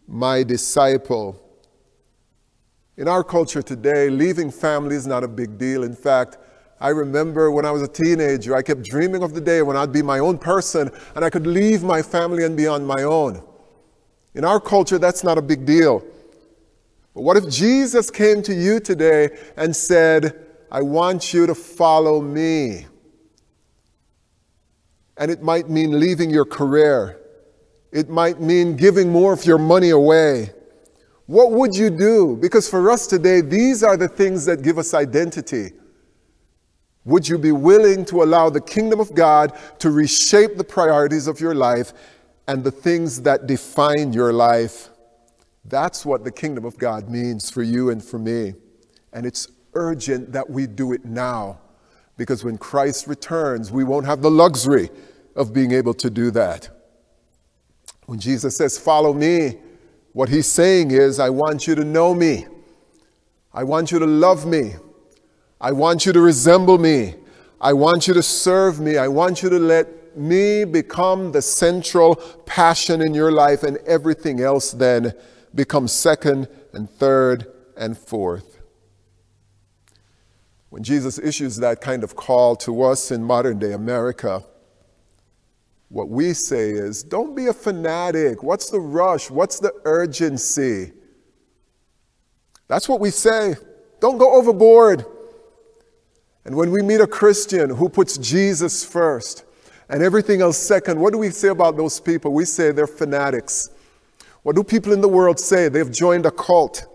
my 0.08 0.42
disciple. 0.42 1.49
In 2.96 3.08
our 3.08 3.24
culture 3.24 3.62
today, 3.62 4.10
leaving 4.10 4.50
family 4.50 4.96
is 4.96 5.06
not 5.06 5.24
a 5.24 5.28
big 5.28 5.58
deal. 5.58 5.84
In 5.84 5.94
fact, 5.94 6.38
I 6.80 6.88
remember 6.88 7.50
when 7.50 7.64
I 7.64 7.70
was 7.70 7.82
a 7.82 7.88
teenager, 7.88 8.56
I 8.56 8.62
kept 8.62 8.84
dreaming 8.84 9.22
of 9.22 9.34
the 9.34 9.40
day 9.40 9.62
when 9.62 9.76
I'd 9.76 9.92
be 9.92 10.02
my 10.02 10.18
own 10.18 10.38
person 10.38 10.90
and 11.14 11.24
I 11.24 11.30
could 11.30 11.46
leave 11.46 11.82
my 11.82 12.02
family 12.02 12.44
and 12.44 12.56
be 12.56 12.66
on 12.66 12.84
my 12.84 13.02
own. 13.02 13.42
In 14.34 14.44
our 14.44 14.60
culture, 14.60 14.98
that's 14.98 15.22
not 15.22 15.38
a 15.38 15.42
big 15.42 15.66
deal. 15.66 16.02
But 17.14 17.22
what 17.22 17.36
if 17.36 17.48
Jesus 17.48 18.10
came 18.10 18.42
to 18.42 18.54
you 18.54 18.80
today 18.80 19.30
and 19.56 19.74
said, 19.74 20.46
I 20.70 20.82
want 20.82 21.34
you 21.34 21.46
to 21.46 21.54
follow 21.54 22.20
me? 22.20 22.86
And 25.16 25.30
it 25.30 25.42
might 25.42 25.68
mean 25.68 26.00
leaving 26.00 26.30
your 26.30 26.46
career. 26.46 27.20
It 27.92 28.08
might 28.08 28.40
mean 28.40 28.76
giving 28.76 29.10
more 29.10 29.32
of 29.32 29.44
your 29.44 29.58
money 29.58 29.90
away. 29.90 30.54
What 31.30 31.52
would 31.52 31.76
you 31.76 31.90
do? 31.90 32.36
Because 32.40 32.68
for 32.68 32.90
us 32.90 33.06
today, 33.06 33.40
these 33.40 33.84
are 33.84 33.96
the 33.96 34.08
things 34.08 34.44
that 34.46 34.62
give 34.62 34.78
us 34.78 34.94
identity. 34.94 35.70
Would 37.04 37.28
you 37.28 37.38
be 37.38 37.52
willing 37.52 38.04
to 38.06 38.24
allow 38.24 38.50
the 38.50 38.60
kingdom 38.60 38.98
of 38.98 39.14
God 39.14 39.56
to 39.78 39.92
reshape 39.92 40.56
the 40.56 40.64
priorities 40.64 41.28
of 41.28 41.38
your 41.38 41.54
life 41.54 41.92
and 42.48 42.64
the 42.64 42.72
things 42.72 43.22
that 43.22 43.46
define 43.46 44.12
your 44.12 44.32
life? 44.32 44.88
That's 45.64 46.04
what 46.04 46.24
the 46.24 46.32
kingdom 46.32 46.64
of 46.64 46.76
God 46.78 47.08
means 47.08 47.48
for 47.48 47.62
you 47.62 47.90
and 47.90 48.02
for 48.02 48.18
me. 48.18 48.54
And 49.12 49.24
it's 49.24 49.46
urgent 49.74 50.32
that 50.32 50.50
we 50.50 50.66
do 50.66 50.92
it 50.92 51.04
now 51.04 51.60
because 52.16 52.42
when 52.42 52.58
Christ 52.58 53.06
returns, 53.06 53.70
we 53.70 53.84
won't 53.84 54.06
have 54.06 54.20
the 54.20 54.32
luxury 54.32 54.90
of 55.36 55.52
being 55.52 55.70
able 55.70 55.94
to 55.94 56.10
do 56.10 56.32
that. 56.32 56.68
When 58.06 58.18
Jesus 58.18 58.56
says, 58.56 58.76
Follow 58.76 59.12
me, 59.12 59.58
what 60.12 60.28
he's 60.28 60.46
saying 60.46 60.90
is, 60.90 61.18
I 61.18 61.30
want 61.30 61.66
you 61.66 61.74
to 61.74 61.84
know 61.84 62.14
me, 62.14 62.46
I 63.52 63.64
want 63.64 63.90
you 63.92 63.98
to 63.98 64.06
love 64.06 64.46
me. 64.46 64.74
I 65.60 65.72
want 65.72 66.06
you 66.06 66.12
to 66.14 66.20
resemble 66.20 66.78
me. 66.78 67.16
I 67.60 67.74
want 67.74 68.08
you 68.08 68.14
to 68.14 68.22
serve 68.22 68.80
me. 68.80 68.96
I 68.96 69.08
want 69.08 69.42
you 69.42 69.50
to 69.50 69.58
let 69.58 70.16
me 70.16 70.64
become 70.64 71.32
the 71.32 71.42
central 71.42 72.16
passion 72.46 73.02
in 73.02 73.12
your 73.12 73.30
life, 73.30 73.62
and 73.62 73.76
everything 73.78 74.40
else 74.40 74.72
then 74.72 75.12
becomes 75.54 75.92
second 75.92 76.48
and 76.72 76.88
third 76.88 77.46
and 77.76 77.98
fourth. 77.98 78.58
When 80.70 80.82
Jesus 80.82 81.18
issues 81.18 81.56
that 81.56 81.80
kind 81.80 82.02
of 82.02 82.16
call 82.16 82.56
to 82.56 82.82
us 82.82 83.10
in 83.10 83.22
modern 83.22 83.58
day 83.58 83.72
America, 83.72 84.44
what 85.90 86.08
we 86.08 86.32
say 86.32 86.70
is 86.70 87.02
don't 87.02 87.34
be 87.34 87.48
a 87.48 87.52
fanatic. 87.52 88.42
What's 88.42 88.70
the 88.70 88.80
rush? 88.80 89.28
What's 89.28 89.58
the 89.58 89.72
urgency? 89.84 90.92
That's 92.68 92.88
what 92.88 93.00
we 93.00 93.10
say. 93.10 93.56
Don't 94.00 94.16
go 94.16 94.32
overboard. 94.32 95.04
And 96.44 96.54
when 96.54 96.70
we 96.70 96.80
meet 96.80 97.00
a 97.00 97.06
Christian 97.06 97.70
who 97.70 97.88
puts 97.88 98.16
Jesus 98.16 98.84
first 98.84 99.44
and 99.88 100.02
everything 100.02 100.40
else 100.40 100.56
second, 100.56 100.98
what 100.98 101.12
do 101.12 101.18
we 101.18 101.30
say 101.30 101.48
about 101.48 101.76
those 101.76 101.98
people? 101.98 102.32
We 102.32 102.44
say 102.44 102.70
they're 102.70 102.86
fanatics. 102.86 103.70
What 104.42 104.54
do 104.54 104.62
people 104.62 104.92
in 104.92 105.00
the 105.00 105.08
world 105.08 105.40
say? 105.40 105.68
They've 105.68 105.90
joined 105.90 106.24
a 106.24 106.30
cult. 106.30 106.86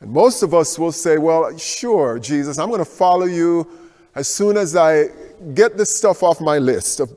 And 0.00 0.10
most 0.10 0.42
of 0.42 0.52
us 0.52 0.80
will 0.80 0.92
say, 0.92 1.16
Well, 1.16 1.56
sure, 1.56 2.18
Jesus, 2.18 2.58
I'm 2.58 2.68
going 2.68 2.80
to 2.80 2.84
follow 2.84 3.26
you 3.26 3.70
as 4.14 4.28
soon 4.28 4.56
as 4.56 4.76
I 4.76 5.08
get 5.54 5.76
this 5.76 5.94
stuff 5.94 6.22
off 6.22 6.40
my 6.40 6.58
list 6.58 7.00
of 7.00 7.12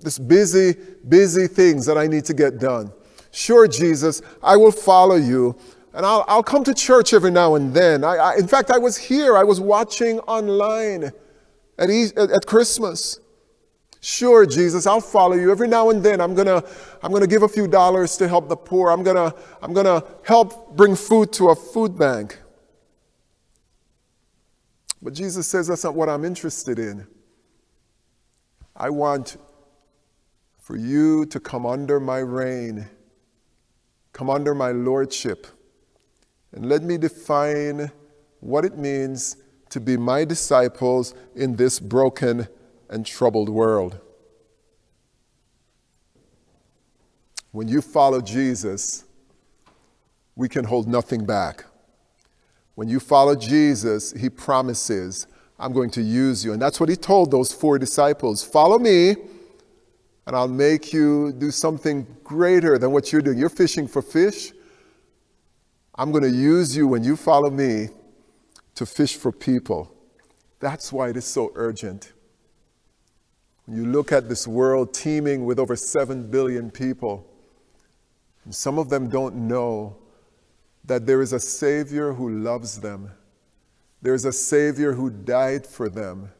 this 0.00 0.18
busy, 0.18 0.74
busy 1.08 1.46
things 1.46 1.86
that 1.86 1.96
I 1.96 2.06
need 2.06 2.24
to 2.26 2.34
get 2.34 2.58
done. 2.58 2.92
Sure, 3.30 3.66
Jesus, 3.66 4.22
I 4.42 4.56
will 4.56 4.72
follow 4.72 5.16
you 5.16 5.56
and 5.96 6.04
I'll, 6.04 6.24
I'll 6.28 6.42
come 6.42 6.62
to 6.64 6.74
church 6.74 7.14
every 7.14 7.30
now 7.30 7.54
and 7.54 7.72
then. 7.72 8.04
I, 8.04 8.16
I, 8.16 8.36
in 8.36 8.46
fact, 8.46 8.70
I 8.70 8.78
was 8.78 8.96
here, 8.98 9.36
I 9.36 9.42
was 9.42 9.60
watching 9.60 10.20
online 10.20 11.04
at, 11.78 11.90
at, 11.90 12.30
at 12.30 12.46
Christmas. 12.46 13.18
Sure, 14.00 14.46
Jesus, 14.46 14.86
I'll 14.86 15.00
follow 15.00 15.34
you. 15.34 15.50
Every 15.50 15.66
now 15.66 15.90
and 15.90 16.02
then, 16.02 16.20
I'm 16.20 16.34
going 16.34 16.46
to 16.46 16.62
I'm 17.02 17.12
gonna 17.12 17.26
give 17.26 17.42
a 17.42 17.48
few 17.48 17.66
dollars 17.66 18.16
to 18.18 18.28
help 18.28 18.48
the 18.48 18.56
poor. 18.56 18.90
I'm 18.90 19.02
going 19.02 19.16
to 19.16 19.34
I'm 19.62 19.72
gonna 19.72 20.04
help 20.22 20.76
bring 20.76 20.94
food 20.94 21.32
to 21.34 21.48
a 21.48 21.56
food 21.56 21.98
bank. 21.98 22.38
But 25.02 25.12
Jesus 25.12 25.46
says 25.46 25.68
that's 25.68 25.84
not 25.84 25.94
what 25.94 26.08
I'm 26.08 26.24
interested 26.24 26.78
in. 26.78 27.06
I 28.74 28.90
want 28.90 29.36
for 30.58 30.76
you 30.76 31.26
to 31.26 31.38
come 31.38 31.64
under 31.64 32.00
my 32.00 32.18
reign, 32.18 32.86
come 34.12 34.28
under 34.28 34.54
my 34.54 34.72
lordship, 34.72 35.46
and 36.52 36.68
let 36.68 36.82
me 36.82 36.98
define 36.98 37.90
what 38.40 38.64
it 38.64 38.76
means 38.76 39.36
to 39.70 39.80
be 39.80 39.96
my 39.96 40.24
disciples 40.24 41.14
in 41.34 41.56
this 41.56 41.78
broken 41.78 42.48
and 42.88 43.04
troubled 43.04 43.48
world. 43.48 43.98
When 47.52 47.68
you 47.68 47.80
follow 47.80 48.20
Jesus, 48.20 49.04
we 50.34 50.48
can 50.48 50.64
hold 50.64 50.86
nothing 50.86 51.24
back. 51.24 51.64
When 52.76 52.88
you 52.88 53.00
follow 53.00 53.34
Jesus, 53.34 54.12
he 54.12 54.30
promises, 54.30 55.26
I'm 55.58 55.72
going 55.72 55.90
to 55.90 56.02
use 56.02 56.44
you. 56.44 56.52
And 56.52 56.62
that's 56.62 56.78
what 56.78 56.88
he 56.88 56.96
told 56.96 57.30
those 57.30 57.52
four 57.52 57.78
disciples 57.78 58.44
follow 58.44 58.78
me 58.78 59.16
and 60.26 60.34
I'll 60.34 60.48
make 60.48 60.92
you 60.92 61.32
do 61.32 61.50
something 61.50 62.06
greater 62.24 62.78
than 62.78 62.90
what 62.90 63.12
you're 63.12 63.22
doing. 63.22 63.38
You're 63.38 63.48
fishing 63.48 63.86
for 63.86 64.02
fish. 64.02 64.52
I'm 65.94 66.10
going 66.10 66.24
to 66.24 66.30
use 66.30 66.76
you 66.76 66.88
when 66.88 67.04
you 67.04 67.16
follow 67.16 67.48
me 67.48 67.88
to 68.74 68.84
fish 68.84 69.16
for 69.16 69.30
people. 69.30 69.92
That's 70.58 70.92
why 70.92 71.10
it 71.10 71.16
is 71.16 71.24
so 71.24 71.52
urgent. 71.54 72.12
When 73.64 73.76
you 73.76 73.86
look 73.86 74.12
at 74.12 74.28
this 74.28 74.46
world 74.46 74.92
teeming 74.92 75.46
with 75.46 75.58
over 75.58 75.76
7 75.76 76.28
billion 76.30 76.70
people, 76.70 77.26
and 78.44 78.54
some 78.54 78.78
of 78.78 78.90
them 78.90 79.08
don't 79.08 79.34
know 79.34 79.96
that 80.86 81.06
there 81.06 81.20
is 81.20 81.32
a 81.32 81.40
Savior 81.40 82.12
who 82.12 82.30
loves 82.30 82.80
them. 82.80 83.10
There's 84.02 84.24
a 84.24 84.32
Savior 84.32 84.92
who 84.92 85.10
died 85.10 85.66
for 85.66 85.88
them. 85.88 86.30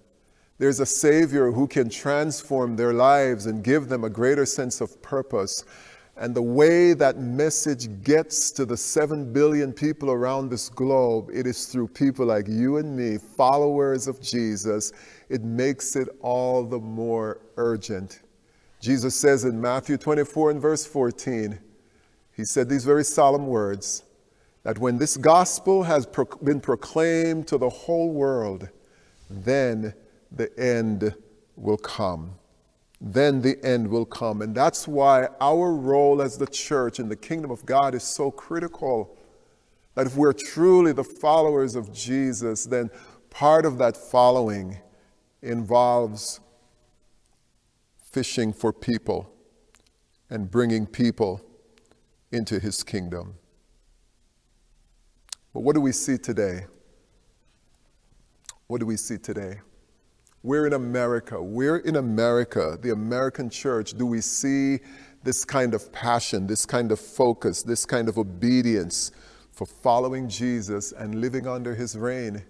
There's 0.58 0.80
a 0.80 0.86
Savior 0.86 1.50
who 1.50 1.66
can 1.66 1.90
transform 1.90 2.76
their 2.76 2.92
lives 2.92 3.46
and 3.46 3.62
give 3.62 3.88
them 3.88 4.04
a 4.04 4.10
greater 4.10 4.46
sense 4.46 4.80
of 4.80 5.02
purpose. 5.02 5.64
And 6.16 6.34
the 6.34 6.42
way 6.42 6.94
that 6.94 7.18
message 7.18 8.02
gets 8.02 8.50
to 8.52 8.64
the 8.64 8.76
7 8.76 9.32
billion 9.34 9.72
people 9.72 10.10
around 10.10 10.48
this 10.48 10.70
globe, 10.70 11.28
it 11.30 11.46
is 11.46 11.66
through 11.66 11.88
people 11.88 12.24
like 12.24 12.48
you 12.48 12.78
and 12.78 12.96
me, 12.96 13.18
followers 13.18 14.06
of 14.06 14.22
Jesus. 14.22 14.92
It 15.28 15.42
makes 15.42 15.94
it 15.94 16.08
all 16.22 16.64
the 16.64 16.78
more 16.78 17.40
urgent. 17.58 18.22
Jesus 18.80 19.14
says 19.14 19.44
in 19.44 19.60
Matthew 19.60 19.98
24 19.98 20.52
and 20.52 20.62
verse 20.62 20.86
14, 20.86 21.58
He 22.34 22.44
said 22.44 22.68
these 22.68 22.84
very 22.84 23.04
solemn 23.04 23.46
words 23.46 24.04
that 24.66 24.80
when 24.80 24.98
this 24.98 25.16
gospel 25.16 25.84
has 25.84 26.06
pro- 26.06 26.24
been 26.42 26.60
proclaimed 26.60 27.46
to 27.46 27.56
the 27.56 27.68
whole 27.68 28.10
world, 28.10 28.68
then 29.30 29.94
the 30.32 30.50
end 30.58 31.14
will 31.54 31.76
come. 31.76 32.34
Then 33.00 33.42
the 33.42 33.64
end 33.64 33.86
will 33.86 34.04
come. 34.04 34.42
And 34.42 34.56
that's 34.56 34.88
why 34.88 35.28
our 35.40 35.72
role 35.72 36.20
as 36.20 36.36
the 36.36 36.48
church 36.48 36.98
in 36.98 37.08
the 37.08 37.14
kingdom 37.14 37.52
of 37.52 37.64
God 37.64 37.94
is 37.94 38.02
so 38.02 38.32
critical. 38.32 39.16
That 39.94 40.08
if 40.08 40.16
we're 40.16 40.32
truly 40.32 40.90
the 40.90 41.04
followers 41.04 41.76
of 41.76 41.92
Jesus, 41.92 42.64
then 42.64 42.90
part 43.30 43.64
of 43.66 43.78
that 43.78 43.96
following 43.96 44.78
involves 45.42 46.40
fishing 48.02 48.52
for 48.52 48.72
people 48.72 49.32
and 50.28 50.50
bringing 50.50 50.88
people 50.88 51.40
into 52.32 52.58
his 52.58 52.82
kingdom. 52.82 53.36
But 55.56 55.62
what 55.62 55.74
do 55.74 55.80
we 55.80 55.92
see 55.92 56.18
today? 56.18 56.66
What 58.66 58.78
do 58.80 58.84
we 58.84 58.98
see 58.98 59.16
today? 59.16 59.62
We're 60.42 60.66
in 60.66 60.74
America. 60.74 61.42
We're 61.42 61.78
in 61.78 61.96
America, 61.96 62.78
the 62.78 62.90
American 62.90 63.48
church. 63.48 63.96
Do 63.96 64.04
we 64.04 64.20
see 64.20 64.80
this 65.24 65.46
kind 65.46 65.72
of 65.72 65.90
passion, 65.94 66.46
this 66.46 66.66
kind 66.66 66.92
of 66.92 67.00
focus, 67.00 67.62
this 67.62 67.86
kind 67.86 68.10
of 68.10 68.18
obedience 68.18 69.12
for 69.50 69.64
following 69.64 70.28
Jesus 70.28 70.92
and 70.92 71.22
living 71.22 71.46
under 71.46 71.74
his 71.74 71.96
reign? 71.96 72.44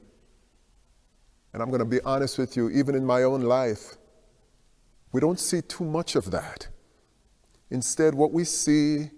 And 1.52 1.62
I'm 1.62 1.68
going 1.68 1.78
to 1.78 1.84
be 1.84 2.00
honest 2.00 2.38
with 2.38 2.56
you, 2.56 2.70
even 2.70 2.96
in 2.96 3.06
my 3.06 3.22
own 3.22 3.42
life, 3.42 3.98
we 5.12 5.20
don't 5.20 5.38
see 5.38 5.62
too 5.62 5.84
much 5.84 6.16
of 6.16 6.32
that. 6.32 6.66
Instead, 7.70 8.16
what 8.16 8.32
we 8.32 8.42
see 8.42 9.10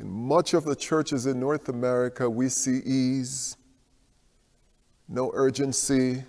in 0.00 0.10
much 0.10 0.54
of 0.54 0.64
the 0.64 0.74
churches 0.74 1.26
in 1.26 1.38
North 1.38 1.68
America, 1.68 2.28
we 2.28 2.48
see 2.48 2.80
ease, 2.84 3.56
no 5.08 5.30
urgency, 5.34 6.24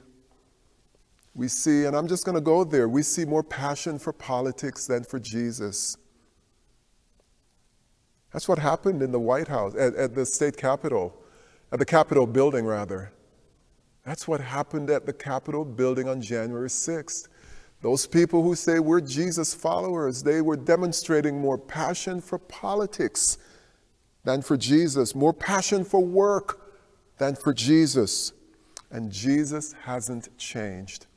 we 1.34 1.48
see, 1.48 1.86
and 1.86 1.96
I'm 1.96 2.08
just 2.08 2.26
going 2.26 2.36
to 2.36 2.42
go 2.42 2.66
there, 2.66 2.90
we 2.90 3.02
see 3.02 3.24
more 3.24 3.44
passion 3.44 3.98
for 3.98 4.12
politics 4.12 4.88
than 4.88 5.06
for 5.06 5.20
Jesus. 5.20 5.98
That's 8.34 8.48
what 8.48 8.60
happened 8.60 9.02
in 9.02 9.12
the 9.12 9.20
White 9.20 9.48
House, 9.48 9.74
at, 9.76 9.96
at, 9.96 10.16
the 10.16 10.26
state 10.26 10.58
capitol, 10.58 11.18
at 11.72 11.80
the 11.80 11.86
Capitol 11.86 12.28
building, 12.28 12.66
rather. 12.66 13.14
That's 14.06 14.28
what 14.28 14.42
happened 14.42 14.90
at 14.90 15.06
the 15.06 15.14
Capitol 15.14 15.64
building 15.64 16.10
on 16.10 16.22
January 16.22 16.70
6th. 16.70 17.30
Those 17.82 18.06
people 18.06 18.44
who 18.44 18.56
say 18.56 18.80
we're 18.80 19.02
Jesus 19.02 19.54
followers, 19.54 20.24
they 20.24 20.42
were 20.42 20.58
demonstrating 20.58 21.40
more 21.40 21.58
passion 21.58 22.20
for 22.20 22.38
politics 22.38 23.38
than 24.24 24.42
for 24.42 24.58
Jesus, 24.58 25.16
more 25.16 25.34
passion 25.34 25.84
for 25.84 26.04
work 26.04 26.62
than 27.18 27.36
for 27.36 27.54
Jesus. 27.54 28.34
And 28.92 29.12
Jesus 29.12 29.74
hasn't 29.84 30.36
changed. 30.38 31.08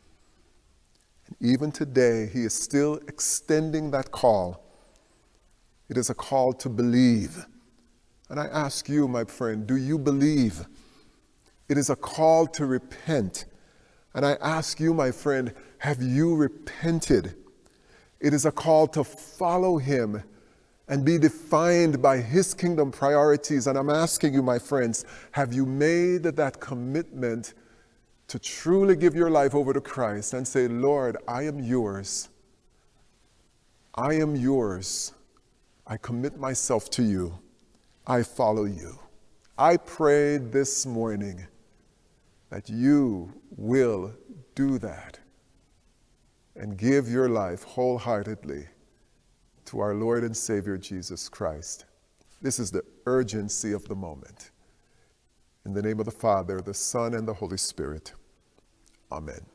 And 1.26 1.36
even 1.40 1.72
today, 1.72 2.30
he 2.32 2.44
is 2.44 2.54
still 2.54 2.96
extending 3.08 3.90
that 3.90 4.10
call. 4.10 4.62
It 5.88 5.96
is 5.96 6.10
a 6.10 6.14
call 6.14 6.52
to 6.54 6.68
believe. 6.68 7.46
And 8.30 8.40
I 8.40 8.46
ask 8.46 8.88
you, 8.88 9.06
my 9.08 9.24
friend, 9.24 9.66
do 9.66 9.76
you 9.76 9.98
believe? 9.98 10.66
It 11.68 11.78
is 11.78 11.90
a 11.90 11.96
call 11.96 12.46
to 12.48 12.66
repent. 12.66 13.46
And 14.14 14.24
I 14.24 14.32
ask 14.40 14.80
you, 14.80 14.94
my 14.94 15.10
friend, 15.10 15.52
have 15.78 16.02
you 16.02 16.34
repented? 16.36 17.36
It 18.20 18.32
is 18.32 18.46
a 18.46 18.52
call 18.52 18.86
to 18.88 19.04
follow 19.04 19.78
him 19.78 20.22
and 20.88 21.04
be 21.04 21.18
defined 21.18 22.02
by 22.02 22.18
his 22.18 22.52
kingdom 22.52 22.90
priorities. 22.90 23.66
And 23.66 23.78
I'm 23.78 23.90
asking 23.90 24.34
you, 24.34 24.42
my 24.42 24.58
friends, 24.58 25.04
have 25.32 25.52
you 25.52 25.64
made 25.64 26.24
that 26.24 26.60
commitment 26.60 27.54
to 28.28 28.38
truly 28.38 28.96
give 28.96 29.14
your 29.14 29.30
life 29.30 29.54
over 29.54 29.72
to 29.72 29.80
Christ 29.80 30.34
and 30.34 30.46
say, 30.46 30.68
Lord, 30.68 31.16
I 31.28 31.42
am 31.42 31.58
yours. 31.60 32.28
I 33.94 34.14
am 34.14 34.34
yours. 34.34 35.12
I 35.86 35.96
commit 35.96 36.38
myself 36.38 36.90
to 36.90 37.02
you. 37.02 37.38
I 38.06 38.22
follow 38.22 38.64
you. 38.64 38.98
I 39.56 39.76
pray 39.76 40.38
this 40.38 40.84
morning 40.84 41.46
that 42.50 42.68
you 42.68 43.32
will 43.56 44.12
do 44.54 44.78
that 44.78 45.18
and 46.56 46.76
give 46.76 47.08
your 47.08 47.28
life 47.28 47.62
wholeheartedly 47.62 48.66
to 49.66 49.80
our 49.80 49.94
Lord 49.94 50.24
and 50.24 50.36
Savior 50.36 50.76
Jesus 50.76 51.28
Christ. 51.28 51.86
This 52.42 52.58
is 52.58 52.70
the 52.70 52.84
urgency 53.06 53.72
of 53.72 53.84
the 53.88 53.94
moment. 53.94 54.50
In 55.64 55.72
the 55.72 55.82
name 55.82 55.98
of 55.98 56.04
the 56.04 56.10
Father, 56.10 56.60
the 56.60 56.74
Son, 56.74 57.14
and 57.14 57.26
the 57.26 57.34
Holy 57.34 57.56
Spirit. 57.56 58.12
Amen. 59.10 59.53